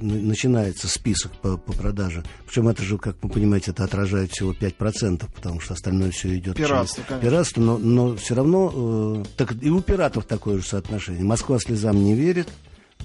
начинается 0.00 0.88
список 0.88 1.32
по, 1.32 1.56
по 1.56 1.72
продаже. 1.72 2.24
Причем 2.46 2.68
это 2.68 2.82
же, 2.82 2.98
как 2.98 3.16
вы 3.22 3.28
понимаете, 3.28 3.72
это 3.72 3.84
отражает 3.84 4.32
всего 4.32 4.52
5%, 4.52 5.28
потому 5.34 5.60
что 5.60 5.74
остальное 5.74 6.10
все 6.10 6.36
идет 6.36 6.56
пиратство, 6.56 7.04
через 7.06 7.20
пиратство, 7.20 7.60
но, 7.60 7.78
но 7.78 8.16
все 8.16 8.34
равно, 8.34 9.22
э, 9.22 9.24
так 9.36 9.54
и 9.62 9.70
у 9.70 9.80
пиратов 9.82 10.24
такое 10.24 10.58
же 10.58 10.64
соотношение. 10.64 11.24
Москва 11.24 11.58
слезам 11.58 12.02
не 12.02 12.14
верит, 12.14 12.48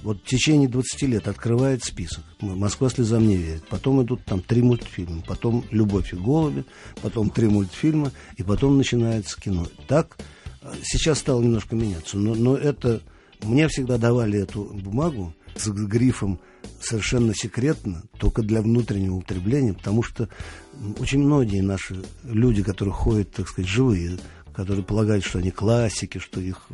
вот 0.02 0.18
в 0.18 0.24
течение 0.24 0.68
20 0.68 1.02
лет 1.02 1.28
открывает 1.28 1.82
список. 1.84 2.24
Москва 2.40 2.88
слезам 2.88 3.26
не 3.26 3.36
верит. 3.36 3.66
Потом 3.68 4.02
идут 4.02 4.24
там 4.24 4.40
три 4.40 4.62
мультфильма, 4.62 5.22
потом 5.26 5.64
Любовь 5.70 6.12
и 6.12 6.16
голуби, 6.16 6.64
потом 7.02 7.30
три 7.30 7.48
мультфильма, 7.48 8.12
и 8.36 8.42
потом 8.42 8.76
начинается 8.76 9.40
кино. 9.40 9.66
Так 9.88 10.16
э, 10.62 10.72
сейчас 10.82 11.18
стало 11.18 11.42
немножко 11.42 11.74
меняться, 11.74 12.18
но, 12.18 12.34
но 12.34 12.56
это 12.56 13.02
мне 13.46 13.68
всегда 13.68 13.98
давали 13.98 14.40
эту 14.40 14.64
бумагу 14.64 15.34
с 15.56 15.68
грифом 15.68 16.38
совершенно 16.80 17.34
секретно, 17.34 18.02
только 18.18 18.42
для 18.42 18.60
внутреннего 18.60 19.16
употребления, 19.16 19.72
потому 19.72 20.02
что 20.02 20.28
очень 20.98 21.20
многие 21.20 21.60
наши 21.60 21.96
люди, 22.24 22.62
которые 22.62 22.92
ходят, 22.92 23.32
так 23.32 23.48
сказать, 23.48 23.70
живые, 23.70 24.18
которые 24.54 24.84
полагают, 24.84 25.24
что 25.24 25.38
они 25.38 25.50
классики, 25.50 26.18
что 26.18 26.40
их 26.40 26.66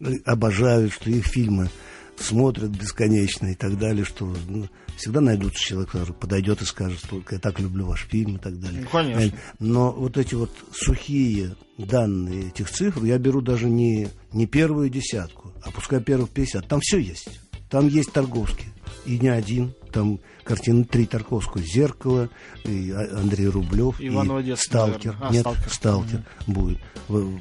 э, 0.00 0.16
обожают, 0.24 0.92
что 0.92 1.10
их 1.10 1.26
фильмы 1.26 1.70
смотрят 2.20 2.70
бесконечно 2.70 3.48
и 3.48 3.54
так 3.54 3.78
далее, 3.78 4.04
что 4.04 4.32
ну, 4.48 4.68
всегда 4.96 5.20
найдутся 5.20 5.60
человек, 5.62 5.90
который 5.90 6.14
подойдет 6.14 6.62
и 6.62 6.64
скажет, 6.64 6.98
что 6.98 7.22
я 7.30 7.38
так 7.38 7.58
люблю 7.58 7.86
ваш 7.86 8.06
фильм 8.06 8.36
и 8.36 8.38
так 8.38 8.58
далее. 8.60 8.82
Ну, 8.82 8.88
конечно. 8.88 9.38
Но 9.58 9.90
вот 9.92 10.16
эти 10.18 10.34
вот 10.34 10.50
сухие 10.72 11.56
данные 11.78 12.48
этих 12.48 12.70
цифр 12.70 13.04
я 13.04 13.18
беру 13.18 13.40
даже 13.40 13.68
не, 13.68 14.08
не 14.32 14.46
первую 14.46 14.90
десятку, 14.90 15.52
а 15.62 15.70
пускай 15.70 16.00
первых 16.00 16.30
50. 16.30 16.68
Там 16.68 16.80
все 16.80 16.98
есть. 16.98 17.40
Там 17.70 17.88
есть 17.88 18.12
Торговский. 18.12 18.66
И 19.06 19.18
не 19.18 19.28
один. 19.28 19.72
Там 19.92 20.20
картины 20.44 20.84
три 20.84 21.06
Тарковского. 21.06 21.62
«Зеркало», 21.62 22.28
и 22.64 22.90
Андрей 22.90 23.46
Рублев, 23.46 23.96
Иванова 24.00 24.40
и 24.40 24.54
«Сталкер». 24.56 25.16
А, 25.20 25.32
Нет, 25.32 25.40
«Сталкер», 25.40 25.72
«Сталкер» 25.72 26.18
mm-hmm. 26.18 26.52
будет. 26.52 26.78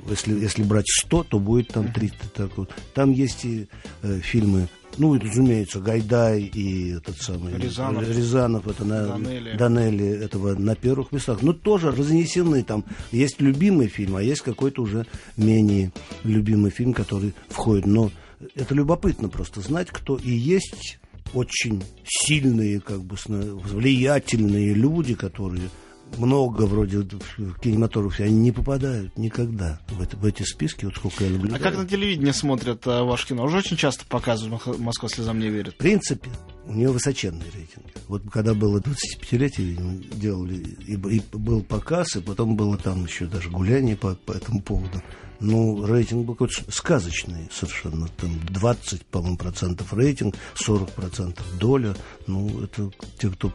Если, 0.10 0.40
если 0.40 0.64
брать 0.64 0.88
100, 0.88 1.24
то 1.26 1.40
будет 1.40 1.70
там 1.70 1.92
3 1.92 2.12
Таркова. 2.34 2.68
Там 2.94 3.12
есть 3.12 3.46
и 3.46 3.68
э, 4.02 4.20
фильмы 4.20 4.70
ну, 4.98 5.18
разумеется, 5.18 5.80
Гайдай 5.80 6.42
и 6.42 6.98
этот 6.98 7.18
самый 7.22 7.54
Рязанов, 7.58 8.08
Рязанов 8.08 8.68
это 8.68 8.84
на 8.84 9.08
Данели. 9.08 9.56
Данели 9.56 10.08
этого 10.08 10.56
на 10.56 10.76
первых 10.76 11.12
местах. 11.14 11.42
Но 11.42 11.54
тоже 11.54 11.92
разнесены 11.92 12.64
там. 12.64 12.84
Есть 13.12 13.40
любимый 13.40 13.88
фильм, 13.88 14.18
а 14.18 14.22
есть 14.22 14.42
какой-то 14.42 14.82
уже 14.82 15.06
менее 15.38 15.94
любимый 16.24 16.72
фильм, 16.72 16.94
который 16.94 17.34
входит. 17.48 17.86
Но 17.86 18.12
это 18.56 18.74
любопытно 18.74 19.30
просто 19.30 19.62
знать, 19.62 19.90
кто 19.92 20.16
и 20.16 20.32
есть 20.32 21.00
очень 21.34 21.84
сильные, 22.06 22.80
как 22.80 23.04
бы 23.04 23.16
влиятельные 23.26 24.74
люди, 24.74 25.16
которые 25.16 25.70
много 26.18 26.64
вроде 26.64 27.00
в 27.38 27.60
кинематографе, 27.60 28.24
они 28.26 28.36
не 28.36 28.52
попадают 28.52 29.16
никогда 29.18 29.80
в, 29.90 30.02
это, 30.02 30.18
в 30.18 30.26
эти 30.26 30.44
списки, 30.44 30.86
вот 30.86 30.96
сколько 30.96 31.24
я 31.24 31.30
наблюдаю. 31.30 31.62
А 31.62 31.64
как 31.64 31.78
на 31.78 31.88
телевидении 31.88 32.32
смотрят 32.32 32.82
а, 32.88 33.04
ваше 33.04 33.28
кино? 33.28 33.44
Уже 33.44 33.58
очень 33.58 33.78
часто 33.78 34.06
показывают 34.06 34.80
«Москва 34.80 35.08
слезам 35.08 35.40
не 35.40 35.50
верит». 35.50 35.76
В 35.76 35.78
принципе, 35.78 36.30
у 36.70 36.74
нее 36.74 36.92
высоченный 36.92 37.50
рейтинг. 37.54 37.86
Вот 38.08 38.22
когда 38.32 38.54
было 38.54 38.80
25-летие, 38.80 39.76
делали, 40.16 40.58
и, 40.86 40.94
и 40.94 41.22
был 41.34 41.64
показ, 41.64 42.16
и 42.16 42.22
потом 42.22 42.56
было 42.56 42.78
там 42.78 43.06
еще 43.06 43.26
даже 43.26 43.50
гуляние 43.50 43.98
по, 43.98 44.14
по 44.14 44.34
этому 44.34 44.62
поводу. 44.62 45.02
Ну, 45.40 45.86
рейтинг 45.86 46.28
был 46.28 46.36
какой-то 46.36 46.72
сказочный 46.72 47.50
совершенно. 47.52 48.08
Там 48.18 48.40
20, 48.46 49.06
по-моему, 49.08 49.38
процентов 49.38 49.94
рейтинг, 49.94 50.36
40 50.56 50.92
процентов 50.92 51.46
доля. 51.58 51.96
Ну, 52.28 52.64
это 52.64 52.92
те, 53.18 53.30
кто 53.30 53.52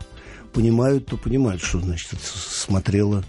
понимают, 0.52 1.06
то 1.06 1.16
понимают, 1.16 1.62
что, 1.62 1.78
значит, 1.80 2.14
это 2.14 2.22
смотрела 2.24 3.24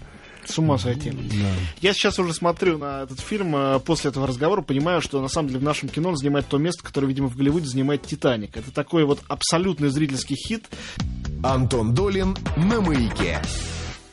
с 0.48 0.58
ума 0.58 0.78
сойти. 0.78 1.10
Да. 1.10 1.48
Я 1.80 1.92
сейчас 1.92 2.18
уже 2.18 2.32
смотрю 2.34 2.78
на 2.78 3.02
этот 3.02 3.20
фильм, 3.20 3.54
э, 3.54 3.80
после 3.80 4.10
этого 4.10 4.26
разговора 4.26 4.62
понимаю, 4.62 5.00
что 5.00 5.20
на 5.20 5.28
самом 5.28 5.48
деле 5.48 5.60
в 5.60 5.64
нашем 5.64 5.88
кино 5.88 6.10
он 6.10 6.16
занимает 6.16 6.46
то 6.46 6.58
место, 6.58 6.82
которое, 6.82 7.06
видимо, 7.06 7.28
в 7.28 7.36
Голливуде 7.36 7.66
занимает 7.66 8.02
«Титаник». 8.02 8.56
Это 8.56 8.72
такой 8.72 9.04
вот 9.04 9.20
абсолютный 9.28 9.88
зрительский 9.88 10.36
хит. 10.36 10.66
Антон 11.42 11.94
Долин 11.94 12.36
на 12.56 12.80
«Маяке». 12.80 13.42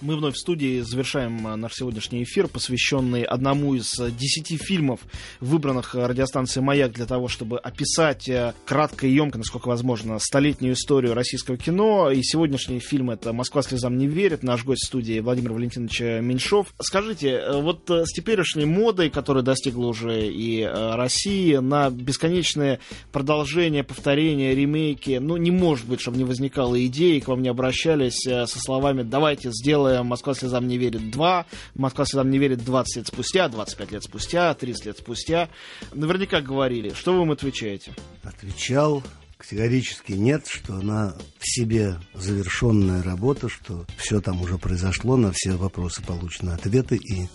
Мы 0.04 0.18
вновь 0.18 0.36
в 0.36 0.38
студии 0.38 0.82
завершаем 0.82 1.48
э, 1.48 1.56
наш 1.56 1.76
сегодняшний 1.76 2.24
эфир, 2.24 2.50
посвященный 2.50 3.24
одному 3.24 3.74
из 3.74 3.98
э, 4.02 4.12
десяти 4.12 4.58
фильмов, 4.58 5.00
выбранных 5.39 5.96
э, 5.96 6.06
радиостанцией 6.06 6.62
«Маяк» 6.62 6.92
для 6.92 7.06
того, 7.06 7.30
чтобы 7.30 7.58
описать 7.58 8.30
кратко 8.66 9.08
и 9.08 9.13
емко, 9.13 9.38
насколько 9.38 9.70
возможно, 9.70 10.20
столетнюю 10.20 10.74
историю 10.74 11.13
российского 11.13 11.56
кино. 11.56 12.12
И 12.12 12.22
сегодняшний 12.22 12.80
фильм— 12.80 13.10
это 13.12 13.32
«Москва 13.32 13.62
слезам 13.62 13.98
не 13.98 14.08
верит». 14.08 14.44
Наш 14.44 14.66
гость 14.66 14.84
в 14.84 14.88
студии 14.88 15.22
Владимир 15.22 15.54
Валентинович 15.54 16.02
Меньшов. 16.22 16.74
Скажите, 16.82 17.42
вот 17.62 17.89
с 17.89 18.12
теперешней 18.12 18.66
модой, 18.66 19.10
которая 19.10 19.42
достигла 19.42 19.86
уже 19.86 20.28
и 20.28 20.66
России, 20.66 21.56
на 21.56 21.89
бесконечное 21.89 22.80
продолжение, 23.13 23.86
повторение, 23.86 24.54
ремейки, 24.54 25.20
ну, 25.22 25.38
не 25.38 25.52
может 25.52 25.88
быть, 25.88 26.02
чтобы 26.02 26.18
не 26.18 26.26
возникало 26.26 26.86
идеи, 26.88 27.20
к 27.20 27.30
вам 27.30 27.42
не 27.42 27.48
обращались 27.48 28.20
со 28.24 28.60
словами 28.60 29.04
«давайте 29.04 29.50
сделаем 29.52 29.92
делаем 29.93 30.08
«Москва 30.08 30.34
слезам 30.34 30.67
не 30.67 30.77
верит 30.77 31.01
2», 31.01 31.45
«Москва 31.75 32.06
слезам 32.06 32.29
не 32.29 32.39
верит 32.39 32.63
20 32.63 32.97
лет 32.97 33.08
спустя», 33.08 33.47
25 33.47 33.91
лет 33.91 34.03
спустя, 34.03 34.53
30 34.53 34.86
лет 34.86 34.97
спустя. 34.97 35.49
Наверняка 35.93 36.41
говорили. 36.41 36.93
Что 36.93 37.13
вы 37.13 37.23
им 37.23 37.32
отвечаете? 37.32 37.93
Отвечал 38.23 39.03
категорически 39.38 40.13
нет, 40.13 40.47
что 40.47 40.75
она 40.75 41.15
в 41.38 41.45
себе 41.45 41.97
завершенная 42.13 43.03
работа, 43.03 43.49
что 43.49 43.86
все 43.97 44.21
там 44.21 44.41
уже 44.41 44.58
произошло, 44.58 45.17
на 45.17 45.34
все 45.34 45.51
вопросы 45.53 46.01
получены 46.01 46.51
ответы, 46.51 46.95
и 46.95 47.27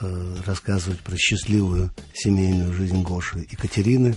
э, 0.00 0.36
рассказывать 0.46 1.00
про 1.00 1.16
счастливую 1.18 1.90
семейную 2.14 2.72
жизнь 2.72 3.02
Гоши 3.02 3.40
и 3.42 3.56
Катерины 3.56 4.16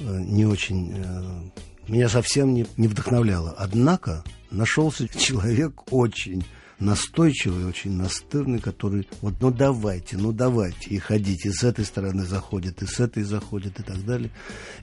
э, 0.00 0.20
не 0.20 0.46
очень... 0.46 0.94
Э, 0.96 1.50
меня 1.86 2.08
совсем 2.08 2.54
не, 2.54 2.66
не 2.76 2.88
вдохновляло. 2.88 3.54
Однако 3.56 4.22
нашелся 4.50 5.08
человек 5.08 5.92
очень 5.92 6.44
настойчивый, 6.80 7.66
очень 7.66 7.92
настырный, 7.92 8.58
который 8.58 9.06
вот, 9.20 9.34
ну 9.40 9.50
давайте, 9.50 10.16
ну 10.16 10.32
давайте, 10.32 10.90
и 10.90 10.98
ходите, 10.98 11.50
и 11.50 11.52
с 11.52 11.62
этой 11.62 11.84
стороны 11.84 12.24
заходит, 12.24 12.82
и 12.82 12.86
с 12.86 12.98
этой 13.00 13.22
заходит, 13.22 13.78
и 13.78 13.82
так 13.82 14.04
далее. 14.04 14.30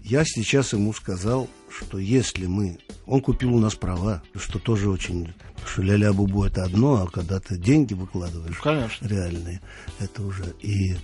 Я 0.04 0.24
сейчас 0.24 0.74
ему 0.74 0.94
сказал, 0.94 1.50
что 1.70 1.98
если 1.98 2.46
мы... 2.46 2.80
Он 3.06 3.22
купил 3.22 3.56
у 3.56 3.60
нас 3.60 3.76
права, 3.76 4.22
что 4.36 4.60
тоже 4.60 4.90
очень... 4.90 5.34
Что 5.66 5.82
ля-ля 5.82 6.14
бубу 6.14 6.46
это 6.46 6.64
одно, 6.64 7.04
а 7.04 7.08
когда 7.08 7.40
ты 7.40 7.58
деньги 7.58 7.94
выкладываешь... 7.94 8.58
Конечно. 8.60 9.08
Реальные, 9.08 9.62
это 10.00 10.24
уже... 10.24 10.56
И 10.62 10.96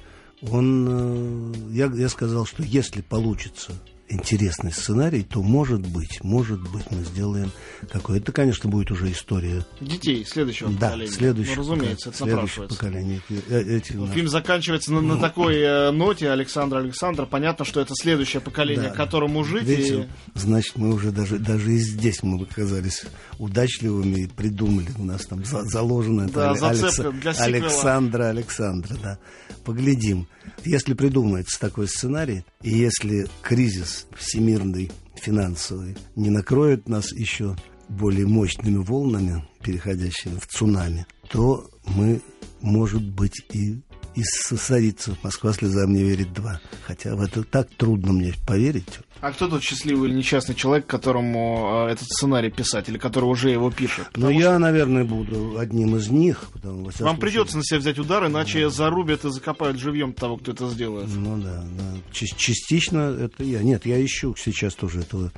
он... 0.41 0.87
Э, 0.89 1.53
я, 1.71 1.87
я 1.87 2.09
сказал, 2.09 2.45
что 2.45 2.63
если 2.63 3.01
получится 3.01 3.73
интересный 4.09 4.71
сценарий, 4.71 5.23
то 5.23 5.41
может 5.41 5.81
быть, 5.81 6.23
может 6.23 6.61
быть, 6.71 6.89
мы 6.91 7.03
сделаем 7.03 7.51
какой. 7.91 8.19
Это, 8.19 8.31
конечно, 8.31 8.69
будет 8.69 8.91
уже 8.91 9.11
история 9.11 9.65
детей 9.79 10.25
следующего 10.25 10.69
да, 10.71 10.89
поколения. 10.89 11.11
Следующего, 11.11 11.55
ну, 11.55 11.61
разумеется, 11.61 12.09
это 12.09 12.17
следующее 12.17 12.67
поколение. 12.67 13.21
Э, 13.49 13.61
эти, 13.61 13.93
ну, 13.93 14.07
Фильм 14.07 14.27
заканчивается 14.27 14.93
на, 14.93 15.01
на 15.01 15.17
такой 15.17 15.57
э, 15.57 15.91
ноте 15.91 16.29
Александра 16.29 16.79
Александра. 16.79 17.25
Понятно, 17.25 17.65
что 17.65 17.81
это 17.81 17.93
следующее 17.95 18.41
поколение, 18.41 18.89
да, 18.89 18.95
которому 18.95 19.43
жить. 19.43 19.63
Видите, 19.63 20.01
и... 20.01 20.37
Значит, 20.37 20.77
мы 20.77 20.93
уже 20.93 21.11
даже 21.11 21.39
даже 21.39 21.73
и 21.73 21.77
здесь 21.77 22.23
мы 22.23 22.41
оказались 22.41 23.05
удачливыми 23.39 24.21
и 24.21 24.27
придумали. 24.27 24.89
У 24.97 25.05
нас 25.05 25.25
там 25.25 25.43
за, 25.45 25.63
заложено 25.63 26.27
да, 26.29 26.53
это 26.53 26.69
Алекс... 26.69 26.97
для 26.97 27.31
Александра 27.31 28.29
Александра, 28.29 28.95
да. 29.01 29.17
Поглядим. 29.63 30.27
Если 30.65 30.93
придумается 30.93 31.59
такой 31.59 31.87
сценарий, 31.87 32.43
и 32.61 32.69
если 32.69 33.27
кризис 33.41 33.92
всемирный, 34.15 34.91
финансовый, 35.15 35.95
не 36.15 36.29
накроет 36.29 36.87
нас 36.89 37.11
еще 37.11 37.55
более 37.89 38.27
мощными 38.27 38.77
волнами, 38.77 39.43
переходящими 39.61 40.37
в 40.39 40.47
цунами, 40.47 41.05
то 41.29 41.69
мы, 41.85 42.21
может 42.61 43.03
быть, 43.03 43.45
и 43.53 43.81
и 44.15 44.23
состоится 44.23 45.15
«Москва 45.23 45.53
слезам 45.53 45.93
не 45.93 46.03
верит 46.03 46.29
2». 46.29 46.57
Хотя 46.85 47.15
в 47.15 47.21
это 47.21 47.43
так 47.43 47.69
трудно 47.77 48.13
мне 48.13 48.33
поверить. 48.45 48.99
А 49.21 49.31
кто 49.31 49.47
тот 49.47 49.63
счастливый 49.63 50.09
или 50.09 50.17
несчастный 50.17 50.53
человек, 50.53 50.85
которому 50.85 51.87
э, 51.87 51.93
этот 51.93 52.07
сценарий 52.07 52.49
писать, 52.49 52.89
или 52.89 52.97
который 52.97 53.25
уже 53.25 53.49
его 53.49 53.71
пишет? 53.71 54.07
Ну, 54.15 54.29
я, 54.29 54.51
что... 54.51 54.59
наверное, 54.59 55.05
буду 55.05 55.57
одним 55.57 55.95
из 55.95 56.09
них. 56.09 56.49
Потому, 56.51 56.83
Вам 56.83 56.91
случае... 56.91 57.17
придется 57.17 57.57
на 57.57 57.63
себя 57.63 57.79
взять 57.79 57.99
удар, 57.99 58.25
иначе 58.27 58.63
да. 58.63 58.69
зарубят 58.69 59.23
и 59.23 59.31
закопают 59.31 59.79
живьем 59.79 60.13
того, 60.13 60.37
кто 60.37 60.51
это 60.51 60.69
сделает. 60.69 61.07
Ну 61.15 61.37
да, 61.41 61.63
да. 61.63 61.97
частично 62.11 63.15
это 63.17 63.43
я. 63.43 63.63
Нет, 63.63 63.85
я 63.85 64.03
ищу 64.03 64.35
сейчас 64.37 64.75
тоже 64.75 64.99
этого. 64.99 65.31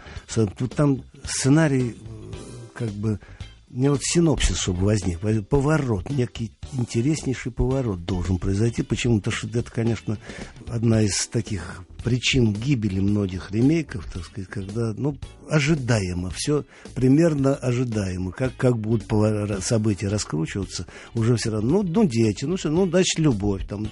Там 0.75 1.03
сценарий 1.23 1.91
э, 1.91 2.33
как 2.73 2.89
бы 2.89 3.19
мне 3.75 3.91
вот 3.91 4.01
синопсис, 4.01 4.57
чтобы 4.57 4.85
возник, 4.85 5.19
поворот, 5.49 6.09
некий 6.09 6.51
интереснейший 6.73 7.51
поворот 7.51 8.05
должен 8.05 8.39
произойти. 8.39 8.83
Почему-то, 8.83 9.31
что 9.31 9.47
это, 9.47 9.69
конечно, 9.69 10.17
одна 10.67 11.01
из 11.01 11.27
таких 11.27 11.83
причин 12.05 12.53
гибели 12.53 12.99
многих 12.99 13.49
ремейков, 13.49 14.05
так 14.13 14.23
сказать, 14.25 14.47
когда, 14.47 14.93
ну, 14.95 15.17
ожидаемо, 15.49 16.29
все 16.29 16.63
примерно 16.93 17.55
ожидаемо, 17.55 18.31
как, 18.31 18.55
как 18.57 18.77
будут 18.77 19.05
события 19.63 20.07
раскручиваться, 20.07 20.85
уже 21.15 21.35
все 21.35 21.49
равно, 21.49 21.81
ну, 21.81 21.83
ну 21.83 22.05
дети, 22.05 22.45
ну, 22.45 22.57
все, 22.57 22.69
ну, 22.69 22.87
значит, 22.87 23.17
любовь, 23.17 23.67
там, 23.67 23.87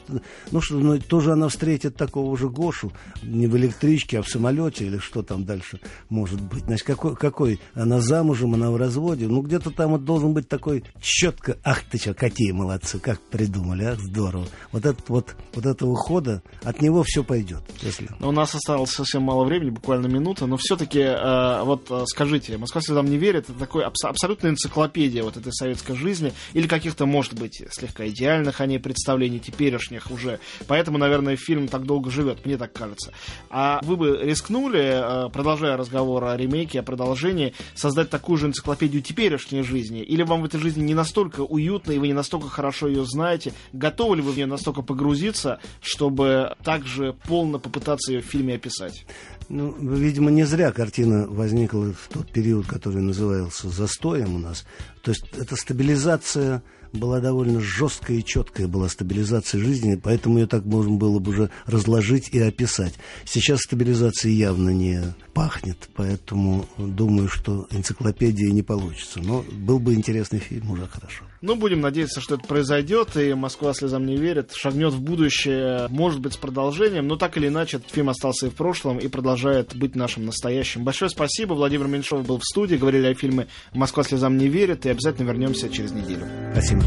ну, 0.52 0.62
что, 0.62 0.78
ну, 0.78 1.00
тоже 1.00 1.32
она 1.32 1.48
встретит 1.48 1.96
такого 1.96 2.38
же 2.38 2.50
Гошу, 2.50 2.94
не 3.24 3.48
в 3.48 3.58
электричке, 3.58 4.20
а 4.20 4.22
в 4.22 4.30
самолете, 4.30 4.86
или 4.86 5.00
что 5.00 5.24
там 5.24 5.44
дальше 5.44 5.80
может 6.10 6.40
быть, 6.40 6.66
значит, 6.66 6.86
какой, 6.86 7.16
какой, 7.16 7.60
она 7.74 8.00
замужем, 8.00 8.54
она 8.54 8.70
в 8.70 8.78
разводе, 8.78 9.28
ну, 9.28 9.42
где-то 9.42 9.72
там 9.72 9.90
вот 9.90 10.06
должен 10.06 10.34
быть 10.34 10.48
такой 10.48 10.84
четко, 11.02 11.58
ах 11.64 11.82
ты 11.90 11.98
что, 11.98 12.14
какие 12.14 12.52
молодцы, 12.52 13.00
как 13.00 13.20
придумали, 13.22 13.86
ах, 13.86 14.00
здорово, 14.00 14.46
вот 14.72 14.86
этот 14.86 15.10
вот, 15.10 15.36
вот 15.56 15.66
этого 15.66 15.96
хода, 15.96 16.44
от 16.62 16.80
него 16.80 17.02
все 17.02 17.24
пойдет, 17.24 17.64
если 17.82 18.03
но 18.20 18.30
у 18.30 18.32
нас 18.32 18.54
осталось 18.56 18.92
совсем 18.92 19.24
мало 19.24 19.44
времени, 19.44 19.70
буквально 19.70 20.08
минута, 20.08 20.46
но 20.46 20.58
все-таки, 20.58 21.00
э, 21.00 21.64
вот 21.64 21.88
э, 21.90 22.04
скажите, 22.08 22.58
Москва 22.58 22.82
слезам 22.82 23.06
не 23.06 23.18
верит, 23.18 23.50
это 23.50 23.60
такой 23.60 23.84
абс- 23.84 24.06
абсолютная 24.06 24.52
энциклопедия 24.52 25.24
вот 25.24 25.38
этой 25.38 25.54
советской 25.54 25.96
жизни, 25.96 26.34
или 26.54 26.68
каких-то, 26.68 27.06
может 27.06 27.34
быть, 27.34 27.64
слегка 27.72 28.08
идеальных 28.08 28.62
о 28.62 28.66
ней 28.66 28.80
представлений, 28.80 29.40
теперешних 29.40 30.12
уже. 30.12 30.40
Поэтому, 30.68 30.98
наверное, 30.98 31.36
фильм 31.36 31.68
так 31.68 31.86
долго 31.86 32.10
живет, 32.10 32.46
мне 32.46 32.58
так 32.58 32.74
кажется. 32.74 33.14
А 33.50 33.80
вы 33.84 33.96
бы 33.96 34.20
рискнули, 34.22 34.82
э, 35.28 35.30
продолжая 35.30 35.78
разговор 35.78 36.24
о 36.26 36.38
ремейке, 36.38 36.80
о 36.80 36.84
продолжении, 36.84 37.54
создать 37.76 38.10
такую 38.10 38.38
же 38.38 38.48
энциклопедию 38.48 39.02
теперешней 39.02 39.64
жизни? 39.64 40.02
Или 40.02 40.24
вам 40.24 40.42
в 40.42 40.46
этой 40.46 40.60
жизни 40.60 40.84
не 40.84 40.94
настолько 40.94 41.42
уютно, 41.42 41.92
и 41.92 41.98
вы 41.98 42.08
не 42.08 42.14
настолько 42.14 42.50
хорошо 42.50 42.88
ее 42.88 43.06
знаете? 43.06 43.54
Готовы 43.72 44.18
ли 44.18 44.22
вы 44.22 44.32
в 44.32 44.36
нее 44.36 44.46
настолько 44.46 44.82
погрузиться, 44.82 45.60
чтобы 45.82 46.56
также 46.64 47.14
полно 47.28 47.60
попытаться 47.60 47.93
ее 48.08 48.22
в 48.22 48.26
фильме 48.26 48.56
описать. 48.56 49.06
Ну, 49.50 49.76
видимо, 49.80 50.32
не 50.32 50.46
зря 50.46 50.72
картина 50.72 51.28
возникла 51.28 51.94
в 51.94 52.08
тот 52.12 52.32
период, 52.32 52.66
который 52.66 53.02
назывался 53.02 53.70
застоем 53.70 54.36
у 54.36 54.40
нас. 54.40 54.66
То 55.02 55.12
есть 55.12 55.26
это 55.38 55.56
стабилизация 55.56 56.64
была 56.94 57.20
довольно 57.20 57.60
жесткая 57.60 58.18
и 58.18 58.24
четкая 58.24 58.68
была 58.68 58.88
стабилизация 58.88 59.60
жизни, 59.60 59.96
поэтому 59.96 60.38
ее 60.38 60.48
так 60.48 60.64
можно 60.64 60.96
было 60.96 61.20
бы 61.20 61.32
уже 61.32 61.50
разложить 61.66 62.30
и 62.30 62.40
описать. 62.40 62.94
Сейчас 63.26 63.62
стабилизации 63.62 64.30
явно 64.30 64.70
не 64.70 65.02
пахнет, 65.34 65.90
поэтому 65.96 66.66
думаю, 66.78 67.28
что 67.28 67.68
энциклопедия 67.72 68.52
не 68.52 68.62
получится. 68.62 69.20
Но 69.22 69.44
был 69.52 69.80
бы 69.80 69.94
интересный 69.96 70.40
фильм, 70.40 70.72
уже 70.72 70.88
хорошо. 70.88 71.26
Ну, 71.44 71.58
будем 71.58 71.82
надеяться, 71.82 72.22
что 72.22 72.36
это 72.36 72.48
произойдет, 72.48 73.18
и 73.18 73.34
Москва 73.34 73.74
слезам 73.74 74.06
не 74.06 74.16
верит, 74.16 74.54
шагнет 74.54 74.94
в 74.94 75.02
будущее, 75.02 75.88
может 75.90 76.22
быть, 76.22 76.36
с 76.36 76.38
продолжением, 76.38 77.06
но 77.10 77.18
так 77.18 77.36
или 77.36 77.50
иначе, 77.50 77.78
этот 77.78 77.92
фильм 77.92 78.08
остался 78.08 78.48
и 78.48 78.50
в 78.50 78.54
прошлом, 78.54 78.98
и 78.98 79.10
продолжает 79.10 79.76
быть 79.76 79.94
нашим 79.94 80.26
настоящим. 80.26 80.86
Большое 80.86 81.12
спасибо, 81.12 81.54
Владимир 81.54 81.88
Меньшов 81.88 82.26
был 82.26 82.38
в 82.38 82.46
студии, 82.46 82.78
говорили 82.78 83.08
о 83.08 83.14
фильме 83.14 83.48
«Москва 83.74 84.04
слезам 84.04 84.38
не 84.38 84.48
верит», 84.48 84.86
и 84.86 84.90
обязательно 84.90 85.28
вернемся 85.28 85.70
через 85.70 85.92
неделю. 85.92 86.26
Спасибо. 86.54 86.82